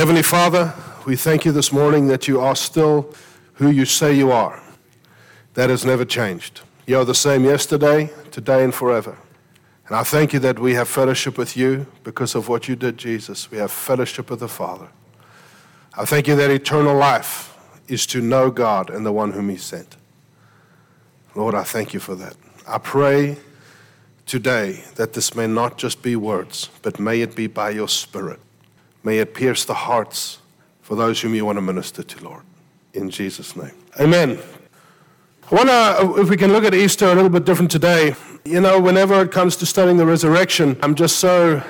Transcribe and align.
Heavenly 0.00 0.22
Father, 0.22 0.72
we 1.04 1.14
thank 1.14 1.44
you 1.44 1.52
this 1.52 1.72
morning 1.72 2.06
that 2.06 2.26
you 2.26 2.40
are 2.40 2.56
still 2.56 3.14
who 3.56 3.68
you 3.68 3.84
say 3.84 4.14
you 4.14 4.32
are. 4.32 4.62
That 5.52 5.68
has 5.68 5.84
never 5.84 6.06
changed. 6.06 6.62
You 6.86 7.00
are 7.00 7.04
the 7.04 7.14
same 7.14 7.44
yesterday, 7.44 8.08
today, 8.30 8.64
and 8.64 8.74
forever. 8.74 9.18
And 9.86 9.94
I 9.94 10.02
thank 10.02 10.32
you 10.32 10.38
that 10.38 10.58
we 10.58 10.72
have 10.72 10.88
fellowship 10.88 11.36
with 11.36 11.54
you 11.54 11.86
because 12.02 12.34
of 12.34 12.48
what 12.48 12.66
you 12.66 12.76
did, 12.76 12.96
Jesus. 12.96 13.50
We 13.50 13.58
have 13.58 13.70
fellowship 13.70 14.30
with 14.30 14.40
the 14.40 14.48
Father. 14.48 14.88
I 15.92 16.06
thank 16.06 16.28
you 16.28 16.34
that 16.34 16.50
eternal 16.50 16.96
life 16.96 17.54
is 17.86 18.06
to 18.06 18.22
know 18.22 18.50
God 18.50 18.88
and 18.88 19.04
the 19.04 19.12
one 19.12 19.32
whom 19.32 19.50
He 19.50 19.58
sent. 19.58 19.98
Lord, 21.34 21.54
I 21.54 21.62
thank 21.62 21.92
you 21.92 22.00
for 22.00 22.14
that. 22.14 22.36
I 22.66 22.78
pray 22.78 23.36
today 24.24 24.82
that 24.94 25.12
this 25.12 25.34
may 25.34 25.46
not 25.46 25.76
just 25.76 26.02
be 26.02 26.16
words, 26.16 26.70
but 26.80 26.98
may 26.98 27.20
it 27.20 27.36
be 27.36 27.48
by 27.48 27.68
your 27.68 27.88
Spirit. 27.88 28.40
May 29.02 29.18
it 29.18 29.34
pierce 29.34 29.64
the 29.64 29.74
hearts 29.74 30.38
for 30.82 30.94
those 30.94 31.20
whom 31.20 31.34
you 31.34 31.44
want 31.44 31.56
to 31.56 31.62
minister 31.62 32.02
to, 32.02 32.24
Lord. 32.24 32.42
In 32.92 33.10
Jesus' 33.10 33.56
name. 33.56 33.72
Amen. 33.98 34.38
I 35.50 35.54
wonder 35.54 36.20
if 36.20 36.28
we 36.28 36.36
can 36.36 36.52
look 36.52 36.64
at 36.64 36.74
Easter 36.74 37.06
a 37.06 37.14
little 37.14 37.30
bit 37.30 37.44
different 37.44 37.70
today. 37.70 38.14
You 38.44 38.60
know, 38.60 38.80
whenever 38.80 39.20
it 39.22 39.32
comes 39.32 39.56
to 39.56 39.66
studying 39.66 39.96
the 39.96 40.06
resurrection, 40.06 40.78
I'm 40.82 40.94
just 40.94 41.16
so 41.16 41.62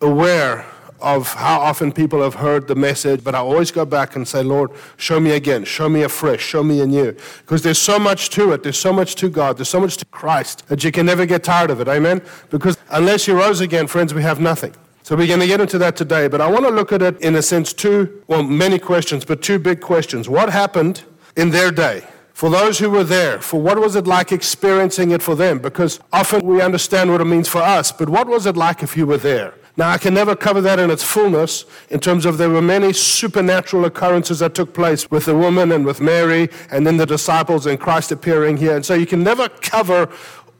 aware 0.00 0.64
of 1.00 1.34
how 1.34 1.60
often 1.60 1.92
people 1.92 2.22
have 2.22 2.34
heard 2.34 2.68
the 2.68 2.74
message, 2.74 3.22
but 3.22 3.34
I 3.34 3.38
always 3.38 3.70
go 3.70 3.84
back 3.84 4.16
and 4.16 4.26
say, 4.26 4.42
Lord, 4.42 4.70
show 4.96 5.20
me 5.20 5.32
again, 5.32 5.64
show 5.64 5.88
me 5.88 6.02
afresh, 6.02 6.42
show 6.42 6.62
me 6.62 6.80
anew. 6.80 7.14
Because 7.40 7.62
there's 7.62 7.78
so 7.78 7.98
much 7.98 8.30
to 8.30 8.52
it, 8.52 8.62
there's 8.62 8.78
so 8.78 8.92
much 8.92 9.14
to 9.16 9.28
God, 9.28 9.58
there's 9.58 9.68
so 9.68 9.80
much 9.80 9.96
to 9.98 10.04
Christ 10.06 10.66
that 10.68 10.84
you 10.84 10.92
can 10.92 11.06
never 11.06 11.26
get 11.26 11.44
tired 11.44 11.70
of 11.70 11.80
it. 11.80 11.88
Amen? 11.88 12.22
Because 12.50 12.78
unless 12.90 13.26
He 13.26 13.32
rose 13.32 13.60
again, 13.60 13.86
friends, 13.86 14.14
we 14.14 14.22
have 14.22 14.40
nothing. 14.40 14.74
So 15.06 15.14
we're 15.14 15.28
going 15.28 15.38
to 15.38 15.46
get 15.46 15.60
into 15.60 15.78
that 15.78 15.94
today, 15.94 16.26
but 16.26 16.40
I 16.40 16.50
want 16.50 16.64
to 16.64 16.70
look 16.72 16.90
at 16.90 17.00
it 17.00 17.20
in 17.20 17.36
a 17.36 17.40
sense 17.40 17.72
two, 17.72 18.24
well, 18.26 18.42
many 18.42 18.76
questions, 18.76 19.24
but 19.24 19.40
two 19.40 19.60
big 19.60 19.80
questions. 19.80 20.28
What 20.28 20.50
happened 20.50 21.04
in 21.36 21.50
their 21.50 21.70
day? 21.70 22.02
For 22.32 22.50
those 22.50 22.80
who 22.80 22.90
were 22.90 23.04
there, 23.04 23.40
for 23.40 23.60
what 23.60 23.78
was 23.78 23.94
it 23.94 24.08
like 24.08 24.32
experiencing 24.32 25.12
it 25.12 25.22
for 25.22 25.36
them? 25.36 25.60
Because 25.60 26.00
often 26.12 26.44
we 26.44 26.60
understand 26.60 27.12
what 27.12 27.20
it 27.20 27.26
means 27.26 27.46
for 27.48 27.58
us, 27.58 27.92
but 27.92 28.08
what 28.08 28.26
was 28.26 28.46
it 28.46 28.56
like 28.56 28.82
if 28.82 28.96
you 28.96 29.06
were 29.06 29.16
there? 29.16 29.54
Now, 29.76 29.90
I 29.90 29.98
can 29.98 30.12
never 30.12 30.34
cover 30.34 30.60
that 30.62 30.80
in 30.80 30.90
its 30.90 31.04
fullness 31.04 31.66
in 31.88 32.00
terms 32.00 32.26
of 32.26 32.36
there 32.36 32.50
were 32.50 32.60
many 32.60 32.92
supernatural 32.92 33.84
occurrences 33.84 34.40
that 34.40 34.56
took 34.56 34.74
place 34.74 35.08
with 35.08 35.26
the 35.26 35.36
woman 35.36 35.70
and 35.70 35.86
with 35.86 36.00
Mary 36.00 36.48
and 36.72 36.84
then 36.84 36.96
the 36.96 37.06
disciples 37.06 37.64
and 37.66 37.78
Christ 37.78 38.10
appearing 38.10 38.56
here. 38.56 38.74
And 38.74 38.84
so 38.84 38.94
you 38.94 39.06
can 39.06 39.22
never 39.22 39.48
cover 39.48 40.08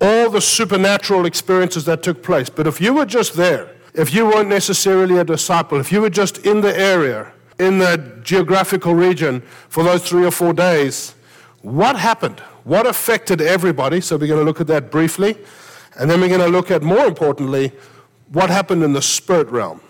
all 0.01 0.31
the 0.31 0.41
supernatural 0.41 1.27
experiences 1.27 1.85
that 1.87 2.05
took 2.05 2.23
place. 2.23 2.49
But 2.49 2.69
if 2.69 2.81
you 2.81 2.95
were 2.95 3.07
just 3.07 3.35
there, 3.35 3.76
if 3.97 4.13
you 4.13 4.27
weren't 4.27 4.49
necessarily 4.49 5.19
a 5.19 5.25
disciple, 5.25 5.81
if 5.81 5.91
you 5.91 6.03
were 6.03 6.11
just 6.11 6.39
in 6.39 6.61
the 6.61 6.79
area, 6.79 7.33
in 7.59 7.79
the 7.79 8.21
geographical 8.23 8.95
region 8.95 9.41
for 9.69 9.83
those 9.83 10.07
three 10.07 10.25
or 10.25 10.31
four 10.31 10.53
days, 10.53 11.15
what 11.63 11.97
happened? 11.97 12.41
What 12.65 12.87
affected 12.87 13.41
everybody? 13.41 14.01
So 14.01 14.17
we're 14.17 14.27
going 14.27 14.41
to 14.41 14.45
look 14.45 14.61
at 14.61 14.67
that 14.67 14.91
briefly. 14.91 15.37
And 15.99 16.11
then 16.11 16.21
we're 16.21 16.29
going 16.29 16.41
to 16.41 16.49
look 16.49 16.71
at, 16.71 16.83
more 16.83 17.07
importantly, 17.07 17.73
what 18.33 18.51
happened 18.51 18.83
in 18.83 18.93
the 18.93 19.01
spirit 19.01 19.49
realm. 19.49 19.81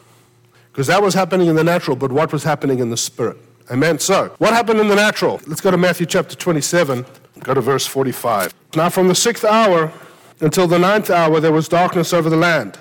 Because 0.71 0.87
that 0.87 1.03
was 1.03 1.15
happening 1.15 1.49
in 1.49 1.57
the 1.57 1.65
natural, 1.65 1.97
but 1.97 2.13
what 2.13 2.33
was 2.33 2.45
happening 2.45 2.79
in 2.79 2.91
the 2.91 2.97
spirit? 2.97 3.39
Amen. 3.71 3.99
So, 3.99 4.35
what 4.39 4.53
happened 4.53 4.79
in 4.79 4.87
the 4.87 4.95
natural? 4.95 5.41
Let's 5.47 5.61
go 5.61 5.73
to 5.73 5.77
Matthew 5.77 6.07
chapter 6.07 6.37
27, 6.37 7.05
go 7.41 7.55
to 7.55 7.61
verse 7.61 7.87
45. 7.87 8.55
Now, 8.77 8.91
from 8.91 9.09
the 9.09 9.15
sixth 9.15 9.45
hour 9.45 9.93
until 10.41 10.69
the 10.69 10.79
ninth 10.79 11.11
hour, 11.11 11.41
there 11.41 11.51
was 11.51 11.67
darkness 11.67 12.13
over 12.13 12.31
the 12.31 12.37
land. 12.37 12.79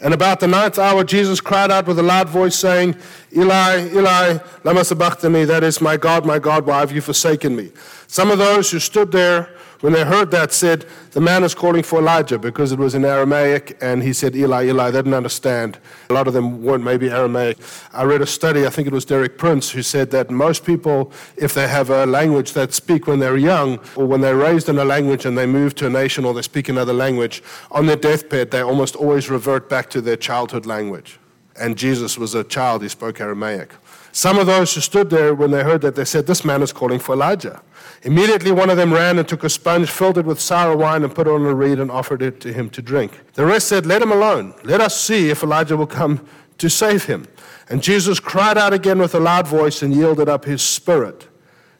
And 0.00 0.12
about 0.12 0.40
the 0.40 0.46
ninth 0.46 0.78
hour, 0.78 1.04
Jesus 1.04 1.40
cried 1.40 1.70
out 1.70 1.86
with 1.86 1.98
a 1.98 2.02
loud 2.02 2.28
voice, 2.28 2.54
saying, 2.54 2.96
Eli, 3.34 3.88
Eli, 3.94 4.38
lama 4.62 4.84
sabachthani, 4.84 5.46
that 5.46 5.64
is, 5.64 5.80
my 5.80 5.96
God, 5.96 6.26
my 6.26 6.38
God, 6.38 6.66
why 6.66 6.80
have 6.80 6.92
you 6.92 7.00
forsaken 7.00 7.56
me? 7.56 7.70
Some 8.06 8.30
of 8.30 8.38
those 8.38 8.70
who 8.70 8.78
stood 8.78 9.10
there 9.10 9.55
when 9.86 9.92
they 9.92 10.04
heard 10.04 10.32
that, 10.32 10.52
said, 10.52 10.84
The 11.12 11.20
man 11.20 11.44
is 11.44 11.54
calling 11.54 11.84
for 11.84 12.00
Elijah 12.00 12.40
because 12.40 12.72
it 12.72 12.78
was 12.80 12.96
in 12.96 13.04
Aramaic, 13.04 13.78
and 13.80 14.02
he 14.02 14.12
said, 14.12 14.34
Eli, 14.34 14.64
Eli. 14.64 14.90
They 14.90 14.98
didn't 14.98 15.14
understand. 15.14 15.78
A 16.10 16.12
lot 16.12 16.26
of 16.26 16.34
them 16.34 16.60
weren't 16.64 16.82
maybe 16.82 17.08
Aramaic. 17.08 17.56
I 17.92 18.02
read 18.02 18.20
a 18.20 18.26
study, 18.26 18.66
I 18.66 18.70
think 18.70 18.88
it 18.88 18.92
was 18.92 19.04
Derek 19.04 19.38
Prince, 19.38 19.70
who 19.70 19.82
said 19.82 20.10
that 20.10 20.28
most 20.28 20.64
people, 20.64 21.12
if 21.36 21.54
they 21.54 21.68
have 21.68 21.90
a 21.90 22.04
language 22.04 22.52
that 22.54 22.74
speak 22.74 23.06
when 23.06 23.20
they're 23.20 23.36
young, 23.36 23.78
or 23.94 24.06
when 24.06 24.22
they're 24.22 24.34
raised 24.34 24.68
in 24.68 24.76
a 24.76 24.84
language 24.84 25.24
and 25.24 25.38
they 25.38 25.46
move 25.46 25.76
to 25.76 25.86
a 25.86 25.90
nation 25.90 26.24
or 26.24 26.34
they 26.34 26.42
speak 26.42 26.68
another 26.68 26.92
language, 26.92 27.40
on 27.70 27.86
their 27.86 27.94
deathbed, 27.94 28.50
they 28.50 28.62
almost 28.62 28.96
always 28.96 29.30
revert 29.30 29.68
back 29.68 29.88
to 29.90 30.00
their 30.00 30.16
childhood 30.16 30.66
language. 30.66 31.20
And 31.54 31.78
Jesus 31.78 32.18
was 32.18 32.34
a 32.34 32.42
child, 32.42 32.82
he 32.82 32.88
spoke 32.88 33.20
Aramaic. 33.20 33.72
Some 34.10 34.36
of 34.36 34.46
those 34.46 34.74
who 34.74 34.80
stood 34.80 35.10
there, 35.10 35.32
when 35.32 35.52
they 35.52 35.62
heard 35.62 35.82
that, 35.82 35.94
they 35.94 36.04
said, 36.04 36.26
This 36.26 36.44
man 36.44 36.60
is 36.60 36.72
calling 36.72 36.98
for 36.98 37.12
Elijah. 37.12 37.62
Immediately 38.02 38.52
one 38.52 38.70
of 38.70 38.76
them 38.76 38.92
ran 38.92 39.18
and 39.18 39.26
took 39.26 39.44
a 39.44 39.50
sponge, 39.50 39.90
filled 39.90 40.18
it 40.18 40.26
with 40.26 40.40
sour 40.40 40.76
wine, 40.76 41.02
and 41.02 41.14
put 41.14 41.26
it 41.26 41.30
on 41.30 41.44
a 41.44 41.54
reed 41.54 41.78
and 41.78 41.90
offered 41.90 42.22
it 42.22 42.40
to 42.40 42.52
him 42.52 42.70
to 42.70 42.82
drink. 42.82 43.20
The 43.34 43.46
rest 43.46 43.68
said, 43.68 43.86
Let 43.86 44.02
him 44.02 44.12
alone. 44.12 44.54
Let 44.64 44.80
us 44.80 45.00
see 45.00 45.30
if 45.30 45.42
Elijah 45.42 45.76
will 45.76 45.86
come 45.86 46.26
to 46.58 46.68
save 46.68 47.04
him. 47.04 47.26
And 47.68 47.82
Jesus 47.82 48.20
cried 48.20 48.56
out 48.56 48.72
again 48.72 48.98
with 48.98 49.14
a 49.14 49.20
loud 49.20 49.46
voice 49.46 49.82
and 49.82 49.94
yielded 49.94 50.28
up 50.28 50.44
his 50.44 50.62
spirit. 50.62 51.28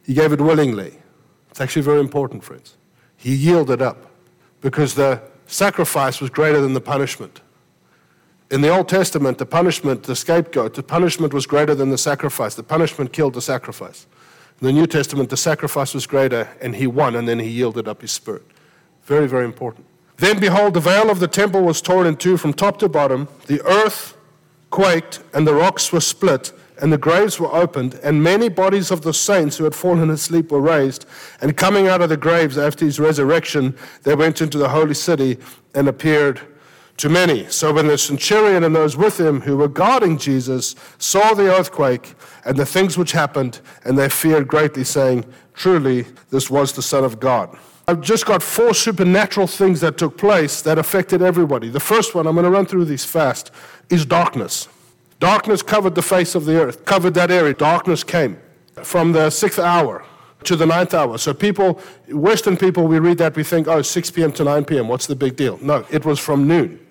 He 0.05 0.15
gave 0.15 0.33
it 0.33 0.41
willingly. 0.41 0.99
It's 1.51 1.61
actually 1.61 1.83
very 1.83 2.01
important, 2.01 2.45
friends. 2.45 2.77
He 3.17 3.35
yielded 3.35 3.81
up 3.81 4.11
because 4.61 4.95
the 4.95 5.23
sacrifice 5.47 6.21
was 6.21 6.31
greater 6.31 6.61
than 6.61 6.75
the 6.75 6.81
punishment. 6.81 7.41
In 8.51 8.61
the 8.61 8.69
Old 8.69 8.89
Testament, 8.89 9.39
the 9.39 9.47
punishment, 9.47 10.05
the 10.05 10.15
scapegoat, 10.15 10.75
the 10.75 10.83
punishment 10.83 11.35
was 11.35 11.47
greater 11.47 11.75
than 11.75 11.91
the 11.91 11.99
sacrifice. 11.99 12.55
The 12.55 12.63
punishment 12.63 13.13
killed 13.13 13.35
the 13.35 13.43
sacrifice. 13.43 14.07
In 14.61 14.67
the 14.67 14.73
New 14.73 14.87
Testament, 14.87 15.29
the 15.29 15.37
sacrifice 15.37 15.93
was 15.93 16.07
greater, 16.07 16.49
and 16.63 16.77
he 16.77 16.87
won, 16.87 17.15
and 17.15 17.29
then 17.29 17.39
he 17.39 17.49
yielded 17.49 17.87
up 17.87 18.01
his 18.01 18.13
spirit. 18.13 18.43
Very, 19.05 19.29
very 19.29 19.45
important. 19.45 19.87
Then 20.17 20.41
behold, 20.41 20.75
the 20.75 20.81
veil 20.81 21.11
of 21.11 21.21
the 21.21 21.29
temple 21.29 21.63
was 21.63 21.83
torn 21.83 22.07
in 22.07 22.17
two 22.17 22.39
from 22.39 22.55
top 22.55 22.79
to 22.79 22.89
bottom. 22.89 23.29
The 23.47 23.63
earth 23.67 24.17
quaked, 24.71 25.21
and 25.35 25.47
the 25.47 25.55
rocks 25.55 25.93
were 25.93 26.01
split, 26.01 26.55
and 26.81 26.91
the 26.91 26.99
graves 26.99 27.39
were 27.39 27.53
opened, 27.55 28.01
and 28.03 28.23
many 28.23 28.49
bodies 28.49 28.91
of 28.91 29.03
the 29.03 29.13
saints 29.13 29.59
who 29.59 29.65
had 29.65 29.75
fallen 29.75 30.09
asleep 30.09 30.51
were 30.51 30.61
raised. 30.61 31.05
And 31.43 31.57
coming 31.57 31.87
out 31.89 32.01
of 32.01 32.09
the 32.09 32.17
graves 32.17 32.57
after 32.57 32.87
his 32.87 32.99
resurrection, 32.99 33.77
they 34.05 34.15
went 34.15 34.41
into 34.41 34.57
the 34.57 34.71
holy 34.71 34.95
city 34.95 35.39
and 35.75 35.87
appeared 35.87 36.41
to 36.99 37.09
many. 37.09 37.47
So 37.49 37.73
when 37.73 37.87
the 37.87 37.99
centurion 37.99 38.65
and 38.65 38.75
those 38.75 38.97
with 38.97 39.21
him 39.21 39.43
who 39.43 39.57
were 39.57 39.69
guarding 39.69 40.19
Jesus 40.19 40.75
saw 40.99 41.35
the 41.35 41.55
earthquake 41.55 42.15
and 42.45 42.57
the 42.57 42.67
things 42.67 42.97
which 42.97 43.13
happened, 43.13 43.61
and 43.85 43.99
they 43.99 44.09
feared 44.09 44.49
greatly, 44.49 44.85
saying, 44.85 45.25
Truly, 45.55 46.07
this 46.31 46.51
was 46.51 46.73
the 46.73 46.83
Son 46.83 47.05
of 47.05 47.19
God. 47.19 47.57
I've 47.89 48.01
just 48.01 48.27
got 48.27 48.43
four 48.43 48.75
supernatural 48.75 49.47
things 49.47 49.81
that 49.81 49.97
took 49.97 50.19
place 50.19 50.61
that 50.63 50.77
affected 50.79 51.23
everybody. 51.23 51.69
The 51.71 51.81
first 51.81 52.15
one, 52.15 52.27
I'm 52.27 52.35
going 52.35 52.45
to 52.45 52.51
run 52.51 52.67
through 52.67 52.85
these 52.87 53.05
fast, 53.05 53.51
is 53.89 54.05
darkness. 54.05 54.69
Darkness 55.21 55.63
covered 55.63 55.95
the 55.95 56.03
face 56.03 56.35
of 56.35 56.45
the 56.45 56.61
earth, 56.61 56.85
covered 56.85 57.15
that 57.15 57.31
area. 57.31 57.55
Darkness 57.55 58.05
came 58.05 58.39
from 58.83 59.13
the 59.13 59.31
sixth 59.31 59.59
hour 59.59 60.05
to 60.45 60.57
the 60.57 60.67
ninth 60.67 60.95
hour. 60.95 61.17
So 61.17 61.33
people, 61.33 61.81
Western 62.09 62.57
people, 62.57 62.87
we 62.87 62.99
read 62.99 63.19
that, 63.19 63.35
we 63.37 63.45
think, 63.45 63.67
oh, 63.69 63.83
6 63.83 64.11
p.m. 64.11 64.33
to 64.33 64.45
9 64.45 64.65
p.m., 64.65 64.89
what's 64.89 65.07
the 65.07 65.17
big 65.17 65.37
deal? 65.37 65.59
No, 65.63 65.87
it 65.91 66.05
was 66.05 66.19
from 66.19 66.47
noon. 66.47 66.86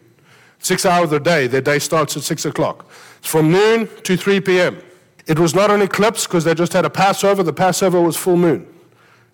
Six 0.65 0.83
hours 0.83 1.11
a 1.11 1.19
day. 1.19 1.45
Their 1.45 1.61
day 1.61 1.77
starts 1.77 2.17
at 2.17 2.23
6 2.23 2.43
o'clock. 2.45 2.89
It's 3.19 3.29
from 3.29 3.51
noon 3.51 3.87
to 4.01 4.17
3 4.17 4.41
p.m. 4.41 4.81
It 5.27 5.37
was 5.37 5.53
not 5.53 5.69
an 5.69 5.83
eclipse 5.83 6.25
because 6.25 6.43
they 6.43 6.55
just 6.55 6.73
had 6.73 6.85
a 6.85 6.89
Passover. 6.89 7.43
The 7.43 7.53
Passover 7.53 8.01
was 8.01 8.17
full 8.17 8.35
moon. 8.35 8.65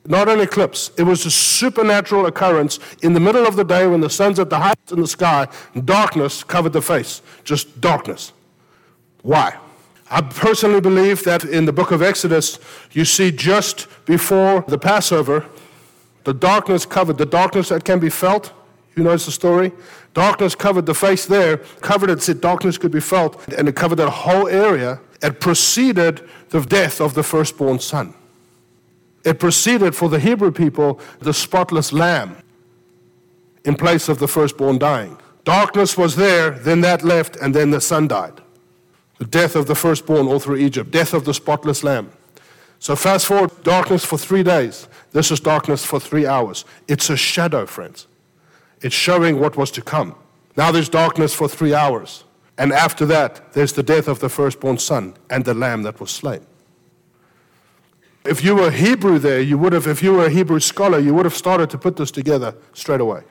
Not 0.06 0.28
an 0.28 0.42
eclipse. 0.42 0.92
It 0.98 1.04
was 1.04 1.26
a 1.26 1.32
supernatural 1.32 2.26
occurrence 2.26 2.80
in 3.02 3.14
the 3.14 3.22
middle 3.22 3.48
of 3.48 3.56
the 3.56 3.64
day 3.64 3.88
when 3.88 4.02
the 4.02 4.10
sun's 4.10 4.40
at 4.40 4.50
the 4.50 4.60
highest 4.60 4.92
in 4.92 5.00
the 5.00 5.08
sky, 5.08 5.48
darkness 5.86 6.44
covered 6.44 6.74
the 6.74 6.82
face. 6.82 7.22
Just 7.46 7.80
darkness. 7.80 8.34
Why? 9.22 9.58
I 10.10 10.20
personally 10.20 10.82
believe 10.82 11.24
that 11.24 11.46
in 11.46 11.64
the 11.64 11.72
book 11.72 11.92
of 11.92 12.02
Exodus, 12.02 12.60
you 12.92 13.06
see 13.06 13.32
just 13.32 13.88
before 14.06 14.66
the 14.68 14.78
Passover, 14.78 15.46
the 16.26 16.34
darkness 16.34 16.86
covered, 16.86 17.18
the 17.18 17.26
darkness 17.26 17.70
that 17.70 17.86
can 17.86 18.00
be 18.00 18.10
felt. 18.10 18.52
You 18.96 19.04
knows 19.04 19.26
the 19.26 19.32
story? 19.32 19.72
Darkness 20.14 20.56
covered 20.56 20.86
the 20.86 20.94
face 20.94 21.26
there, 21.26 21.58
covered 21.82 22.10
it, 22.10 22.22
said 22.22 22.42
darkness 22.42 22.78
could 22.78 22.92
be 22.92 23.00
felt, 23.00 23.48
and 23.54 23.70
it 23.70 23.76
covered 23.76 23.96
that 23.96 24.10
whole 24.10 24.48
area. 24.48 25.00
It 25.22 25.40
preceded 25.40 26.28
the 26.50 26.62
death 26.62 27.00
of 27.00 27.14
the 27.14 27.24
firstborn 27.24 27.80
son. 27.80 28.14
It 29.24 29.40
preceded 29.40 29.96
for 29.96 30.10
the 30.10 30.20
Hebrew 30.20 30.52
people 30.52 31.00
the 31.20 31.34
spotless 31.34 31.94
lamb 31.94 32.38
in 33.64 33.76
place 33.76 34.10
of 34.10 34.20
the 34.20 34.28
firstborn 34.28 34.80
dying. 34.80 35.18
Darkness 35.44 35.98
was 35.98 36.16
there, 36.16 36.52
then 36.52 36.82
that 36.82 37.04
left, 37.04 37.36
and 37.36 37.54
then 37.54 37.72
the 37.72 37.82
son 37.82 38.08
died. 38.08 38.42
The 39.20 39.26
death 39.26 39.56
of 39.56 39.68
the 39.68 39.76
firstborn 39.76 40.28
all 40.28 40.40
through 40.40 40.58
Egypt, 40.58 40.92
death 40.92 41.14
of 41.14 41.26
the 41.26 41.34
spotless 41.34 41.84
lamb. 41.84 42.12
So 42.80 42.96
fast 42.96 43.28
forward, 43.28 43.52
darkness 43.64 44.04
for 44.04 44.18
three 44.18 44.42
days. 44.42 44.88
This 45.12 45.30
is 45.30 45.40
darkness 45.40 45.86
for 45.86 46.00
three 46.00 46.26
hours. 46.26 46.66
It's 46.88 47.12
a 47.12 47.18
shadow, 47.18 47.68
friends. 47.68 48.08
It's 48.82 48.96
showing 48.96 49.40
what 49.40 49.56
was 49.58 49.72
to 49.72 49.82
come. 49.82 50.16
Now 50.58 50.72
there's 50.72 50.90
darkness 50.90 51.34
for 51.34 51.48
three 51.48 51.74
hours. 51.74 52.24
And 52.58 52.74
after 52.74 53.06
that, 53.08 53.54
there's 53.54 53.74
the 53.74 53.84
death 53.84 54.08
of 54.08 54.20
the 54.20 54.30
firstborn 54.30 54.78
son 54.78 55.16
and 55.30 55.46
the 55.46 55.54
lamb 55.54 55.84
that 55.84 56.00
was 56.00 56.12
slain. 56.12 56.46
If 58.24 58.44
you 58.44 58.56
were 58.56 58.70
Hebrew 58.70 59.18
there, 59.18 59.42
you 59.42 59.58
would 59.58 59.74
have, 59.74 59.88
if 59.88 60.04
you 60.04 60.14
were 60.14 60.26
a 60.26 60.30
Hebrew 60.30 60.60
scholar, 60.60 61.00
you 61.00 61.14
would 61.14 61.26
have 61.26 61.36
started 61.36 61.70
to 61.72 61.78
put 61.78 61.96
this 61.96 62.12
together 62.12 62.54
straight 62.74 63.02
away. 63.02 63.24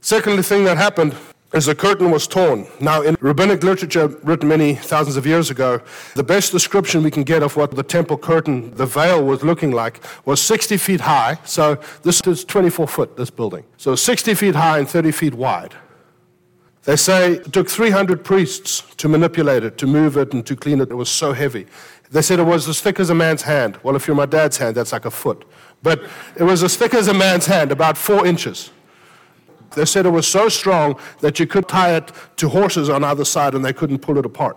Secondly, 0.00 0.42
thing 0.42 0.64
that 0.64 0.78
happened 0.78 1.14
is 1.52 1.66
the 1.66 1.74
curtain 1.74 2.10
was 2.10 2.26
torn. 2.26 2.66
Now, 2.78 3.00
in 3.02 3.16
rabbinic 3.20 3.62
literature 3.62 4.08
written 4.22 4.48
many 4.48 4.74
thousands 4.74 5.16
of 5.16 5.26
years 5.26 5.50
ago, 5.50 5.80
the 6.14 6.22
best 6.22 6.52
description 6.52 7.02
we 7.02 7.10
can 7.10 7.22
get 7.22 7.42
of 7.42 7.56
what 7.56 7.70
the 7.70 7.82
temple 7.82 8.18
curtain, 8.18 8.74
the 8.74 8.84
veil, 8.84 9.24
was 9.24 9.42
looking 9.42 9.70
like 9.70 10.00
was 10.26 10.42
60 10.42 10.76
feet 10.76 11.00
high. 11.00 11.38
So 11.44 11.76
this 12.02 12.20
is 12.26 12.44
24 12.44 12.86
foot, 12.86 13.16
this 13.16 13.30
building. 13.30 13.64
So 13.78 13.94
60 13.94 14.34
feet 14.34 14.54
high 14.54 14.78
and 14.78 14.88
30 14.88 15.10
feet 15.10 15.34
wide. 15.34 15.74
They 16.84 16.96
say 16.96 17.32
it 17.32 17.52
took 17.52 17.68
300 17.68 18.24
priests 18.24 18.82
to 18.96 19.08
manipulate 19.08 19.64
it, 19.64 19.78
to 19.78 19.86
move 19.86 20.16
it, 20.16 20.32
and 20.32 20.46
to 20.46 20.54
clean 20.54 20.80
it. 20.80 20.90
It 20.90 20.94
was 20.94 21.10
so 21.10 21.32
heavy. 21.32 21.66
They 22.10 22.22
said 22.22 22.38
it 22.38 22.44
was 22.44 22.68
as 22.68 22.80
thick 22.80 23.00
as 23.00 23.10
a 23.10 23.14
man's 23.14 23.42
hand. 23.42 23.78
Well, 23.82 23.96
if 23.96 24.06
you're 24.06 24.16
my 24.16 24.26
dad's 24.26 24.56
hand, 24.58 24.76
that's 24.76 24.92
like 24.92 25.04
a 25.04 25.10
foot. 25.10 25.44
But 25.82 26.02
it 26.36 26.42
was 26.42 26.62
as 26.62 26.76
thick 26.76 26.94
as 26.94 27.08
a 27.08 27.14
man's 27.14 27.46
hand, 27.46 27.72
about 27.72 27.98
four 27.98 28.26
inches. 28.26 28.70
They 29.74 29.84
said 29.84 30.06
it 30.06 30.10
was 30.10 30.26
so 30.26 30.48
strong 30.48 30.98
that 31.20 31.38
you 31.38 31.46
could 31.46 31.68
tie 31.68 31.94
it 31.96 32.10
to 32.36 32.48
horses 32.48 32.88
on 32.88 33.04
either 33.04 33.24
side 33.24 33.54
and 33.54 33.64
they 33.64 33.72
couldn't 33.72 33.98
pull 33.98 34.18
it 34.18 34.26
apart. 34.26 34.56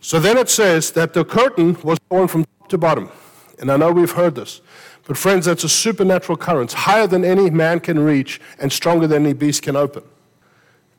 So 0.00 0.18
then 0.18 0.36
it 0.36 0.48
says 0.48 0.92
that 0.92 1.12
the 1.12 1.24
curtain 1.24 1.76
was 1.82 1.98
torn 2.10 2.28
from 2.28 2.44
top 2.44 2.68
to 2.70 2.78
bottom. 2.78 3.10
And 3.58 3.70
I 3.70 3.76
know 3.76 3.92
we've 3.92 4.10
heard 4.10 4.34
this. 4.34 4.60
But 5.06 5.16
friends, 5.16 5.46
that's 5.46 5.64
a 5.64 5.68
supernatural 5.68 6.38
current, 6.38 6.72
higher 6.72 7.06
than 7.06 7.24
any 7.24 7.50
man 7.50 7.80
can 7.80 7.98
reach 7.98 8.40
and 8.58 8.72
stronger 8.72 9.06
than 9.06 9.24
any 9.24 9.34
beast 9.34 9.62
can 9.62 9.76
open 9.76 10.02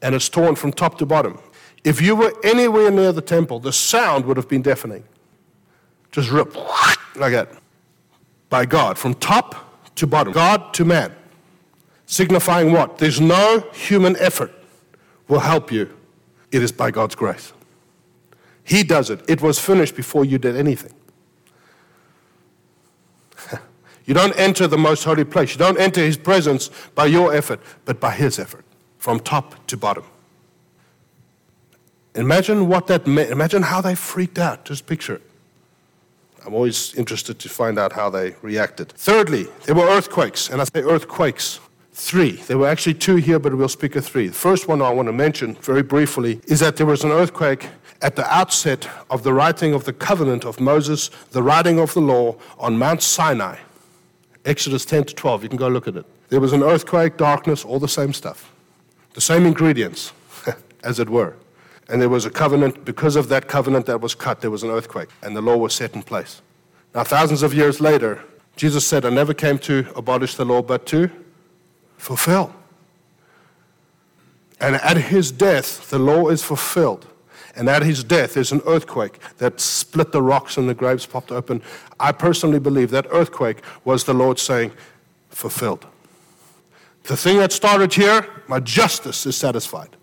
and 0.03 0.13
it's 0.13 0.29
torn 0.29 0.53
from 0.53 0.71
top 0.71 0.97
to 0.99 1.05
bottom. 1.05 1.39
If 1.83 2.01
you 2.01 2.15
were 2.15 2.33
anywhere 2.43 2.91
near 2.91 3.11
the 3.11 3.21
temple, 3.21 3.59
the 3.59 3.73
sound 3.73 4.25
would 4.25 4.37
have 4.37 4.47
been 4.47 4.61
deafening. 4.61 5.03
Just 6.11 6.29
rip 6.29 6.55
like 7.15 7.31
that. 7.31 7.49
By 8.49 8.65
God, 8.65 8.97
from 8.97 9.15
top 9.15 9.95
to 9.95 10.05
bottom, 10.05 10.33
God 10.33 10.73
to 10.75 10.85
man. 10.85 11.15
Signifying 12.05 12.71
what? 12.71 12.97
There's 12.97 13.21
no 13.21 13.67
human 13.73 14.15
effort 14.17 14.51
will 15.27 15.39
help 15.39 15.71
you. 15.71 15.89
It 16.51 16.61
is 16.61 16.71
by 16.71 16.91
God's 16.91 17.15
grace. 17.15 17.53
He 18.63 18.83
does 18.83 19.09
it. 19.09 19.21
It 19.27 19.41
was 19.41 19.59
finished 19.59 19.95
before 19.95 20.23
you 20.25 20.37
did 20.37 20.55
anything. 20.55 20.93
you 24.05 24.13
don't 24.13 24.37
enter 24.37 24.67
the 24.67 24.77
most 24.77 25.03
holy 25.03 25.25
place. 25.25 25.53
You 25.53 25.59
don't 25.59 25.79
enter 25.79 26.01
his 26.01 26.17
presence 26.17 26.69
by 26.95 27.07
your 27.07 27.33
effort, 27.33 27.59
but 27.85 27.99
by 27.99 28.11
his 28.11 28.39
effort 28.39 28.63
from 28.97 29.19
top 29.19 29.65
to 29.67 29.75
bottom. 29.75 30.05
Imagine 32.15 32.67
what 32.67 32.87
that 32.87 33.07
meant. 33.07 33.31
Imagine 33.31 33.63
how 33.63 33.81
they 33.81 33.95
freaked 33.95 34.37
out. 34.37 34.65
Just 34.65 34.85
picture 34.85 35.15
it. 35.15 35.21
I'm 36.45 36.53
always 36.53 36.93
interested 36.95 37.39
to 37.39 37.49
find 37.49 37.79
out 37.79 37.93
how 37.93 38.09
they 38.09 38.35
reacted. 38.41 38.91
Thirdly, 38.91 39.47
there 39.65 39.75
were 39.75 39.87
earthquakes, 39.87 40.49
and 40.49 40.61
I 40.61 40.65
say 40.65 40.81
earthquakes. 40.81 41.59
Three. 41.93 42.33
There 42.47 42.57
were 42.57 42.67
actually 42.67 42.95
two 42.95 43.17
here, 43.17 43.37
but 43.37 43.55
we'll 43.55 43.69
speak 43.69 43.95
of 43.95 44.05
three. 44.05 44.27
The 44.27 44.33
first 44.33 44.67
one 44.67 44.81
I 44.81 44.89
want 44.89 45.07
to 45.07 45.13
mention 45.13 45.55
very 45.55 45.83
briefly 45.83 46.41
is 46.47 46.59
that 46.59 46.75
there 46.75 46.87
was 46.87 47.03
an 47.03 47.11
earthquake 47.11 47.69
at 48.01 48.15
the 48.15 48.25
outset 48.33 48.89
of 49.11 49.21
the 49.23 49.31
writing 49.31 49.73
of 49.73 49.85
the 49.85 49.93
covenant 49.93 50.43
of 50.43 50.59
Moses, 50.59 51.09
the 51.31 51.43
writing 51.43 51.79
of 51.79 51.93
the 51.93 52.01
law 52.01 52.35
on 52.57 52.79
Mount 52.79 53.03
Sinai. 53.03 53.57
Exodus 54.43 54.85
10 54.85 55.05
to 55.05 55.15
12. 55.15 55.43
You 55.43 55.49
can 55.49 55.57
go 55.57 55.67
look 55.67 55.87
at 55.87 55.95
it. 55.95 56.05
There 56.29 56.41
was 56.41 56.51
an 56.51 56.63
earthquake, 56.63 57.15
darkness, 57.15 57.63
all 57.63 57.79
the 57.79 57.87
same 57.87 58.13
stuff 58.13 58.49
the 59.13 59.21
same 59.21 59.45
ingredients, 59.45 60.11
as 60.83 60.99
it 60.99 61.09
were. 61.09 61.35
And 61.87 62.01
there 62.01 62.09
was 62.09 62.25
a 62.25 62.31
covenant, 62.31 62.83
because 62.85 63.15
of 63.15 63.29
that 63.29 63.47
covenant 63.47 63.85
that 63.85 64.01
was 64.01 64.15
cut, 64.15 64.41
there 64.41 64.51
was 64.51 64.63
an 64.63 64.69
earthquake, 64.69 65.09
and 65.21 65.35
the 65.35 65.41
law 65.41 65.55
was 65.55 65.73
set 65.73 65.93
in 65.93 66.01
place. 66.01 66.41
Now, 66.95 67.03
thousands 67.03 67.43
of 67.43 67.53
years 67.53 67.79
later, 67.79 68.23
Jesus 68.55 68.85
said, 68.87 69.05
I 69.05 69.09
never 69.09 69.33
came 69.33 69.59
to 69.59 69.87
abolish 69.95 70.35
the 70.35 70.45
law, 70.45 70.61
but 70.61 70.85
to 70.87 71.11
fulfill. 72.03 72.53
And 74.59 74.75
at 74.75 74.97
his 74.97 75.31
death, 75.31 75.89
the 75.89 75.99
law 75.99 76.27
is 76.27 76.43
fulfilled. 76.43 77.07
And 77.55 77.69
at 77.69 77.81
his 77.81 78.03
death, 78.03 78.33
there's 78.33 78.51
an 78.51 78.61
earthquake 78.65 79.19
that 79.37 79.61
split 79.61 80.11
the 80.11 80.21
rocks 80.21 80.57
and 80.57 80.67
the 80.67 80.73
graves 80.73 81.05
popped 81.05 81.31
open. 81.31 81.61
I 81.99 82.11
personally 82.11 82.59
believe 82.59 82.89
that 82.91 83.07
earthquake 83.09 83.63
was 83.85 84.03
the 84.03 84.13
Lord 84.13 84.37
saying, 84.37 84.71
fulfilled. 85.29 85.85
The 87.03 87.15
thing 87.15 87.37
that 87.37 87.51
started 87.51 87.93
here, 87.93 88.27
my 88.47 88.59
justice 88.59 89.25
is 89.25 89.37
satisfied. 89.37 89.95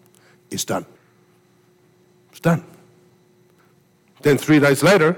It's 0.50 0.64
done. 0.64 0.86
It's 2.30 2.40
done. 2.40 2.64
Then 4.22 4.38
three 4.38 4.58
days 4.58 4.82
later, 4.82 5.16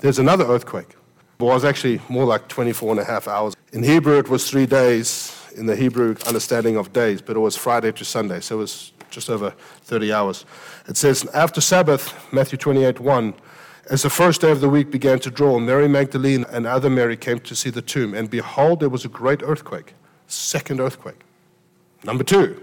there's 0.00 0.18
another 0.18 0.44
earthquake. 0.44 0.94
It 1.38 1.42
was 1.42 1.64
actually 1.64 2.00
more 2.08 2.24
like 2.24 2.48
24 2.48 2.92
and 2.92 3.00
a 3.00 3.04
half 3.04 3.28
hours. 3.28 3.54
In 3.72 3.82
Hebrew, 3.82 4.18
it 4.18 4.28
was 4.28 4.48
three 4.48 4.66
days 4.66 5.35
in 5.56 5.66
the 5.66 5.76
Hebrew 5.76 6.14
understanding 6.26 6.76
of 6.76 6.92
days, 6.92 7.20
but 7.20 7.36
it 7.36 7.40
was 7.40 7.56
Friday 7.56 7.92
to 7.92 8.04
Sunday, 8.04 8.40
so 8.40 8.56
it 8.56 8.58
was 8.58 8.92
just 9.10 9.30
over 9.30 9.50
30 9.82 10.12
hours. 10.12 10.44
It 10.88 10.96
says, 10.96 11.24
After 11.34 11.60
Sabbath, 11.60 12.14
Matthew 12.32 12.58
28 12.58 13.00
1, 13.00 13.34
as 13.88 14.02
the 14.02 14.10
first 14.10 14.40
day 14.40 14.50
of 14.50 14.60
the 14.60 14.68
week 14.68 14.90
began 14.90 15.18
to 15.20 15.30
draw, 15.30 15.58
Mary 15.58 15.88
Magdalene 15.88 16.44
and 16.50 16.66
other 16.66 16.90
Mary 16.90 17.16
came 17.16 17.38
to 17.40 17.54
see 17.54 17.70
the 17.70 17.82
tomb, 17.82 18.14
and 18.14 18.28
behold, 18.28 18.80
there 18.80 18.88
was 18.88 19.04
a 19.04 19.08
great 19.08 19.42
earthquake 19.42 19.94
second 20.26 20.80
earthquake. 20.80 21.20
Number 22.04 22.24
two, 22.24 22.60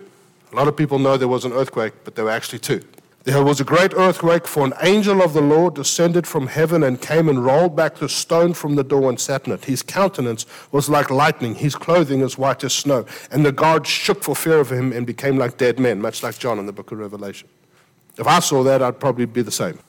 a 0.51 0.55
lot 0.55 0.67
of 0.67 0.77
people 0.77 0.99
know 0.99 1.17
there 1.17 1.27
was 1.27 1.45
an 1.45 1.53
earthquake, 1.53 1.93
but 2.03 2.15
there 2.15 2.25
were 2.25 2.31
actually 2.31 2.59
two. 2.59 2.81
There 3.25 3.41
was 3.41 3.61
a 3.61 3.63
great 3.63 3.93
earthquake, 3.93 4.45
for 4.45 4.65
an 4.65 4.73
angel 4.81 5.21
of 5.21 5.31
the 5.31 5.41
Lord 5.41 5.75
descended 5.75 6.27
from 6.27 6.47
heaven 6.47 6.83
and 6.83 7.01
came 7.01 7.29
and 7.29 7.45
rolled 7.45 7.73
back 7.73 7.95
the 7.95 8.09
stone 8.09 8.53
from 8.53 8.75
the 8.75 8.83
door 8.83 9.09
and 9.09 9.17
sat 9.17 9.47
in 9.47 9.53
it. 9.53 9.63
His 9.63 9.81
countenance 9.81 10.45
was 10.73 10.89
like 10.89 11.09
lightning, 11.09 11.55
his 11.55 11.73
clothing 11.73 12.21
as 12.21 12.37
white 12.37 12.65
as 12.65 12.73
snow. 12.73 13.05
And 13.31 13.45
the 13.45 13.53
guards 13.53 13.87
shook 13.87 14.23
for 14.23 14.35
fear 14.35 14.59
of 14.59 14.69
him 14.69 14.91
and 14.91 15.07
became 15.07 15.37
like 15.37 15.57
dead 15.57 15.79
men, 15.79 16.01
much 16.01 16.21
like 16.21 16.37
John 16.37 16.59
in 16.59 16.65
the 16.65 16.73
book 16.73 16.91
of 16.91 16.99
Revelation. 16.99 17.47
If 18.17 18.27
I 18.27 18.39
saw 18.39 18.61
that, 18.63 18.81
I'd 18.81 18.99
probably 18.99 19.25
be 19.25 19.41
the 19.41 19.51
same. 19.51 19.79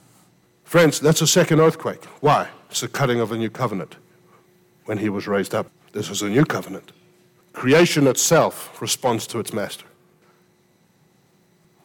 Friends, 0.62 1.00
that's 1.00 1.20
a 1.20 1.26
second 1.26 1.58
earthquake. 1.58 2.04
Why? 2.20 2.48
It's 2.70 2.82
the 2.82 2.88
cutting 2.88 3.18
of 3.18 3.32
a 3.32 3.36
new 3.36 3.50
covenant. 3.50 3.96
When 4.84 4.98
he 4.98 5.08
was 5.08 5.26
raised 5.26 5.56
up, 5.56 5.66
this 5.92 6.08
was 6.08 6.22
a 6.22 6.28
new 6.28 6.44
covenant. 6.44 6.92
Creation 7.52 8.06
itself 8.06 8.80
responds 8.80 9.26
to 9.28 9.40
its 9.40 9.52
master. 9.52 9.86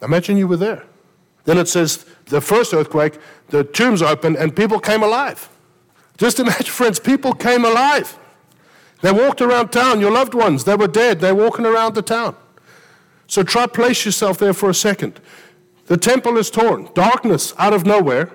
Imagine 0.02 0.38
you 0.38 0.48
were 0.48 0.58
there. 0.58 0.84
Then 1.50 1.58
it 1.58 1.68
says 1.68 2.06
the 2.26 2.42
first 2.42 2.76
earthquake, 2.76 3.18
the 3.48 3.64
tombs 3.64 4.04
opened 4.04 4.36
and 4.36 4.56
people 4.56 4.80
came 4.80 5.02
alive. 5.02 5.50
Just 6.16 6.40
imagine, 6.40 6.66
friends, 6.80 7.00
people 7.00 7.34
came 7.34 7.66
alive. 7.66 8.20
They 9.02 9.12
walked 9.12 9.42
around 9.42 9.70
town, 9.70 10.00
your 10.00 10.12
loved 10.12 10.36
ones, 10.36 10.66
they 10.66 10.76
were 10.76 10.88
dead, 10.88 11.22
they're 11.22 11.34
walking 11.34 11.66
around 11.66 11.96
the 11.96 12.04
town. 12.04 12.36
So 13.26 13.42
try 13.42 13.66
place 13.66 14.06
yourself 14.06 14.38
there 14.38 14.54
for 14.54 14.70
a 14.70 14.76
second. 14.76 15.20
The 15.88 15.98
temple 15.98 16.38
is 16.38 16.52
torn, 16.52 16.88
darkness 16.94 17.56
out 17.58 17.74
of 17.74 17.84
nowhere. 17.84 18.30